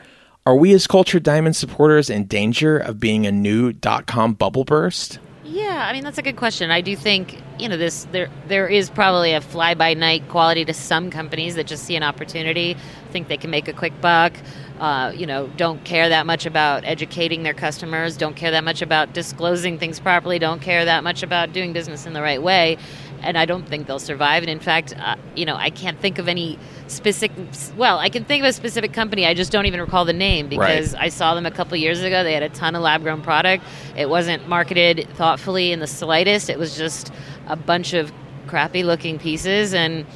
are 0.47 0.57
we 0.57 0.73
as 0.75 0.87
cultured 0.87 1.23
diamond 1.23 1.57
supporters 1.57 2.11
in 2.11 2.27
danger 2.27 2.79
of 2.79 3.01
being 3.01 3.27
a 3.27 3.33
new 3.33 3.73
dot 3.73 4.07
com 4.07 4.35
bubble 4.35 4.65
burst? 4.65 5.19
Yeah, 5.45 5.87
I 5.89 5.93
mean 5.93 6.05
that's 6.05 6.19
a 6.19 6.23
good 6.23 6.37
question. 6.37 6.71
I 6.71 6.81
do 6.81 6.97
think 6.97 7.41
you 7.59 7.69
know 7.69 7.77
this 7.77 8.07
there 8.13 8.29
there 8.49 8.69
is 8.69 8.91
probably 8.91 9.33
a 9.33 9.41
fly 9.41 9.75
by 9.75 9.95
night 9.95 10.29
quality 10.29 10.65
to 10.65 10.75
some 10.75 11.11
companies 11.11 11.55
that 11.55 11.67
just 11.67 11.85
see 11.85 11.97
an 11.97 12.03
opportunity, 12.03 12.77
think 13.11 13.29
they 13.29 13.37
can 13.37 13.51
make 13.51 13.69
a 13.69 13.73
quick 13.73 13.99
buck. 14.01 14.33
Uh, 14.81 15.13
you 15.15 15.25
know, 15.25 15.47
don't 15.57 15.85
care 15.85 16.09
that 16.09 16.27
much 16.27 16.47
about 16.47 16.85
educating 16.85 17.45
their 17.45 17.55
customers, 17.55 18.17
don't 18.17 18.35
care 18.35 18.51
that 18.51 18.65
much 18.65 18.83
about 18.83 19.13
disclosing 19.13 19.79
things 19.79 20.01
properly, 20.01 20.39
don't 20.41 20.61
care 20.61 20.85
that 20.85 21.05
much 21.05 21.23
about 21.23 21.53
doing 21.53 21.73
business 21.73 22.07
in 22.07 22.13
the 22.13 22.21
right 22.21 22.43
way, 22.43 22.77
and 23.25 23.39
I 23.39 23.47
don't 23.47 23.67
think 23.67 23.87
they'll 23.87 23.99
survive. 23.99 24.43
And 24.43 24.51
in 24.51 24.61
fact, 24.61 24.95
uh, 24.97 25.17
you 25.35 25.45
know, 25.45 25.57
I 25.57 25.71
can't 25.71 25.99
think 25.99 26.19
of 26.19 26.29
any 26.29 26.59
specific. 26.87 27.33
Well, 27.77 27.99
I 27.99 28.09
can 28.09 28.25
think 28.25 28.45
of 28.45 28.49
a 28.49 28.53
specific 28.53 28.93
company. 28.93 29.27
I 29.27 29.35
just 29.35 29.51
don't 29.51 29.67
even 29.67 29.81
recall 29.81 30.05
the 30.05 30.13
name 30.13 30.49
because 30.49 30.95
I 30.95 31.09
saw 31.09 31.35
them 31.35 31.47
a 31.47 31.51
couple 31.51 31.77
years 31.77 32.03
ago. 32.03 32.23
They 32.23 32.35
had 32.35 32.43
a 32.43 32.49
ton 32.51 32.77
of 32.77 32.83
lab 32.83 33.03
grown 33.03 33.23
product. 33.23 33.65
It 33.97 34.09
wasn't 34.09 34.49
marketed 34.49 35.09
thoughtfully 35.15 35.73
in 35.73 35.81
the 35.81 35.87
slightest. 35.87 36.51
It 36.51 36.59
was 36.59 36.77
just 36.77 37.13
a 37.47 37.57
bunch 37.57 37.95
of 37.95 38.13
crappy 38.47 38.85
looking 38.85 39.19
pieces 39.19 39.75
and. 39.75 40.07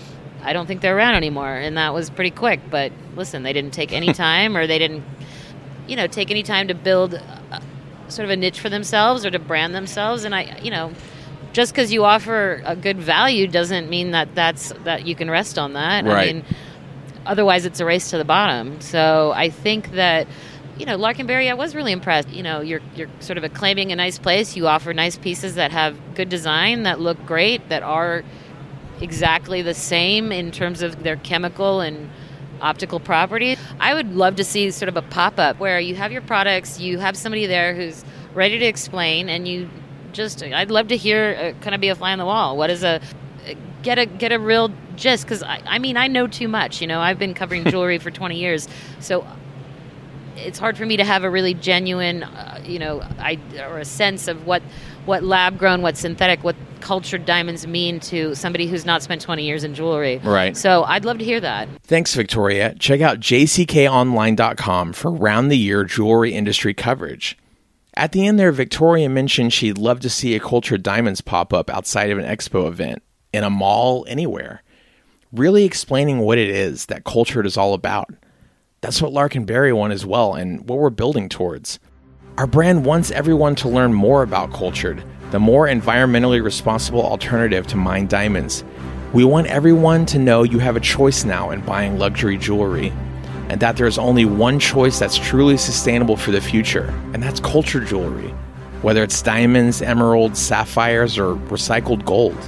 I 0.40 0.52
don't 0.52 0.66
think 0.66 0.82
they're 0.82 0.96
around 0.96 1.16
anymore, 1.16 1.52
and 1.52 1.76
that 1.76 1.92
was 1.92 2.10
pretty 2.10 2.30
quick. 2.30 2.60
But 2.70 2.92
listen, 3.16 3.42
they 3.42 3.52
didn't 3.52 3.72
take 3.72 3.92
any 3.92 4.12
time, 4.12 4.56
or 4.56 4.68
they 4.68 4.78
didn't, 4.78 5.02
you 5.88 5.96
know, 5.96 6.06
take 6.06 6.30
any 6.30 6.44
time 6.44 6.68
to 6.68 6.74
build 6.74 7.14
a, 7.14 7.60
sort 8.06 8.24
of 8.24 8.30
a 8.30 8.36
niche 8.36 8.60
for 8.60 8.68
themselves 8.68 9.26
or 9.26 9.30
to 9.30 9.40
brand 9.40 9.74
themselves. 9.74 10.22
And 10.22 10.34
I, 10.34 10.58
you 10.62 10.70
know, 10.70 10.92
just 11.52 11.72
because 11.72 11.92
you 11.92 12.04
offer 12.04 12.62
a 12.64 12.76
good 12.76 12.98
value 12.98 13.46
doesn't 13.46 13.88
mean 13.88 14.12
that 14.12 14.34
that's 14.34 14.72
that 14.84 15.06
you 15.06 15.14
can 15.14 15.30
rest 15.30 15.58
on 15.58 15.72
that. 15.74 16.04
Right. 16.04 16.28
I 16.28 16.32
mean, 16.32 16.44
otherwise 17.26 17.66
it's 17.66 17.80
a 17.80 17.84
race 17.84 18.10
to 18.10 18.18
the 18.18 18.24
bottom. 18.24 18.80
So 18.80 19.32
I 19.34 19.50
think 19.50 19.92
that 19.92 20.26
you 20.78 20.86
know, 20.86 20.96
Lark 20.96 21.18
and 21.18 21.26
Berry, 21.26 21.50
I 21.50 21.54
was 21.54 21.74
really 21.74 21.92
impressed. 21.92 22.28
You 22.30 22.42
know, 22.42 22.60
you're 22.60 22.80
you're 22.94 23.08
sort 23.20 23.36
of 23.36 23.44
acclaiming 23.44 23.90
a 23.92 23.96
nice 23.96 24.18
place. 24.18 24.56
You 24.56 24.68
offer 24.68 24.94
nice 24.94 25.18
pieces 25.18 25.56
that 25.56 25.72
have 25.72 25.96
good 26.14 26.28
design, 26.28 26.84
that 26.84 27.00
look 27.00 27.24
great, 27.26 27.68
that 27.68 27.82
are 27.82 28.22
exactly 29.00 29.62
the 29.62 29.74
same 29.74 30.32
in 30.32 30.50
terms 30.50 30.82
of 30.82 31.02
their 31.02 31.16
chemical 31.16 31.80
and 31.80 32.10
optical 32.60 33.00
property. 33.00 33.56
I 33.80 33.94
would 33.94 34.14
love 34.14 34.36
to 34.36 34.44
see 34.44 34.70
sort 34.70 34.88
of 34.88 34.96
a 34.96 35.02
pop 35.02 35.38
up 35.38 35.58
where 35.58 35.78
you 35.80 35.94
have 35.96 36.12
your 36.12 36.22
products, 36.22 36.80
you 36.80 36.98
have 36.98 37.16
somebody 37.16 37.46
there 37.46 37.74
who's 37.74 38.04
ready 38.34 38.58
to 38.58 38.64
explain, 38.64 39.28
and 39.28 39.46
you 39.46 39.68
just 40.18 40.42
I'd 40.42 40.70
love 40.70 40.88
to 40.88 40.96
hear 40.96 41.54
uh, 41.56 41.62
kind 41.62 41.74
of 41.74 41.80
be 41.80 41.88
a 41.88 41.94
fly 41.94 42.12
on 42.12 42.18
the 42.18 42.26
wall. 42.26 42.56
What 42.56 42.68
is 42.68 42.82
a 42.82 43.00
get 43.82 43.98
a 43.98 44.04
get 44.04 44.32
a 44.32 44.38
real 44.38 44.70
gist 44.96 45.24
because 45.24 45.42
I, 45.42 45.62
I 45.64 45.78
mean 45.78 45.96
I 45.96 46.08
know 46.08 46.26
too 46.26 46.48
much. 46.48 46.80
You 46.80 46.88
know, 46.88 47.00
I've 47.00 47.18
been 47.18 47.34
covering 47.34 47.64
jewelry 47.70 47.98
for 47.98 48.10
20 48.10 48.36
years, 48.36 48.68
so 49.00 49.24
it's 50.36 50.58
hard 50.58 50.76
for 50.76 50.84
me 50.84 50.96
to 50.96 51.04
have 51.04 51.24
a 51.24 51.30
really 51.30 51.54
genuine, 51.54 52.24
uh, 52.24 52.62
you 52.64 52.78
know, 52.78 53.00
I 53.18 53.38
or 53.60 53.78
a 53.78 53.84
sense 53.84 54.28
of 54.28 54.44
what 54.44 54.62
what 55.06 55.22
lab 55.22 55.56
grown, 55.56 55.82
what 55.82 55.96
synthetic, 55.96 56.44
what 56.44 56.56
cultured 56.80 57.24
diamonds 57.24 57.66
mean 57.66 57.98
to 57.98 58.34
somebody 58.34 58.66
who's 58.66 58.84
not 58.84 59.02
spent 59.02 59.22
20 59.22 59.44
years 59.44 59.64
in 59.64 59.74
jewelry. 59.74 60.18
Right. 60.18 60.56
So 60.56 60.84
I'd 60.84 61.04
love 61.04 61.18
to 61.18 61.24
hear 61.24 61.40
that. 61.40 61.68
Thanks, 61.84 62.14
Victoria. 62.14 62.74
Check 62.74 63.00
out 63.00 63.18
jckonline.com 63.20 64.92
for 64.92 65.10
round 65.10 65.50
the 65.50 65.58
year 65.58 65.84
jewelry 65.84 66.34
industry 66.34 66.74
coverage. 66.74 67.38
At 67.98 68.12
the 68.12 68.28
end 68.28 68.38
there, 68.38 68.52
Victoria 68.52 69.08
mentioned 69.08 69.52
she'd 69.52 69.76
love 69.76 69.98
to 70.00 70.08
see 70.08 70.36
a 70.36 70.40
cultured 70.40 70.84
diamonds 70.84 71.20
pop 71.20 71.52
up 71.52 71.68
outside 71.68 72.10
of 72.10 72.18
an 72.18 72.24
expo 72.24 72.68
event, 72.68 73.02
in 73.32 73.42
a 73.42 73.50
mall, 73.50 74.06
anywhere. 74.08 74.62
Really 75.32 75.64
explaining 75.64 76.20
what 76.20 76.38
it 76.38 76.48
is 76.48 76.86
that 76.86 77.02
cultured 77.02 77.44
is 77.44 77.56
all 77.56 77.74
about. 77.74 78.14
That's 78.82 79.02
what 79.02 79.12
Lark 79.12 79.34
and 79.34 79.48
Berry 79.48 79.72
want 79.72 79.92
as 79.92 80.06
well, 80.06 80.34
and 80.34 80.60
what 80.68 80.78
we're 80.78 80.90
building 80.90 81.28
towards. 81.28 81.80
Our 82.36 82.46
brand 82.46 82.84
wants 82.84 83.10
everyone 83.10 83.56
to 83.56 83.68
learn 83.68 83.92
more 83.92 84.22
about 84.22 84.52
cultured, 84.52 85.02
the 85.32 85.40
more 85.40 85.66
environmentally 85.66 86.40
responsible 86.40 87.02
alternative 87.02 87.66
to 87.66 87.76
mined 87.76 88.10
diamonds. 88.10 88.62
We 89.12 89.24
want 89.24 89.48
everyone 89.48 90.06
to 90.06 90.20
know 90.20 90.44
you 90.44 90.60
have 90.60 90.76
a 90.76 90.80
choice 90.80 91.24
now 91.24 91.50
in 91.50 91.62
buying 91.62 91.98
luxury 91.98 92.38
jewelry, 92.38 92.92
and 93.48 93.60
that 93.60 93.76
there's 93.76 93.98
only 93.98 94.24
one 94.24 94.58
choice 94.58 94.98
that's 94.98 95.16
truly 95.16 95.56
sustainable 95.56 96.16
for 96.16 96.30
the 96.30 96.40
future, 96.40 96.94
and 97.12 97.22
that's 97.22 97.40
cultured 97.40 97.86
jewelry, 97.86 98.28
whether 98.82 99.02
it's 99.02 99.22
diamonds, 99.22 99.82
emeralds, 99.82 100.38
sapphires, 100.38 101.18
or 101.18 101.34
recycled 101.34 102.04
gold. 102.04 102.38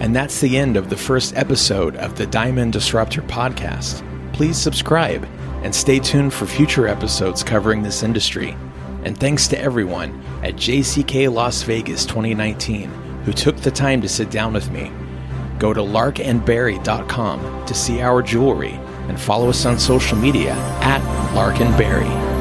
And 0.00 0.14
that's 0.14 0.40
the 0.40 0.56
end 0.56 0.76
of 0.76 0.90
the 0.90 0.96
first 0.96 1.36
episode 1.36 1.96
of 1.96 2.16
the 2.16 2.26
Diamond 2.26 2.72
Disruptor 2.72 3.22
podcast. 3.22 4.04
Please 4.32 4.56
subscribe 4.56 5.26
and 5.62 5.74
stay 5.74 5.98
tuned 5.98 6.32
for 6.32 6.46
future 6.46 6.86
episodes 6.86 7.42
covering 7.42 7.82
this 7.82 8.02
industry. 8.02 8.56
And 9.04 9.18
thanks 9.18 9.48
to 9.48 9.60
everyone 9.60 10.22
at 10.42 10.54
JCK 10.54 11.32
Las 11.32 11.62
Vegas 11.62 12.04
2019 12.06 12.90
who 13.24 13.32
took 13.32 13.56
the 13.56 13.70
time 13.70 14.00
to 14.00 14.08
sit 14.08 14.30
down 14.30 14.52
with 14.52 14.70
me. 14.70 14.90
Go 15.58 15.74
to 15.74 15.80
larkandberry.com 15.80 17.66
to 17.66 17.74
see 17.74 18.00
our 18.00 18.22
jewelry 18.22 18.78
and 19.08 19.20
follow 19.20 19.48
us 19.48 19.66
on 19.66 19.78
social 19.78 20.16
media 20.16 20.52
at 20.82 21.02
Lark 21.34 21.60
and 21.60 21.76
Berry. 21.76 22.37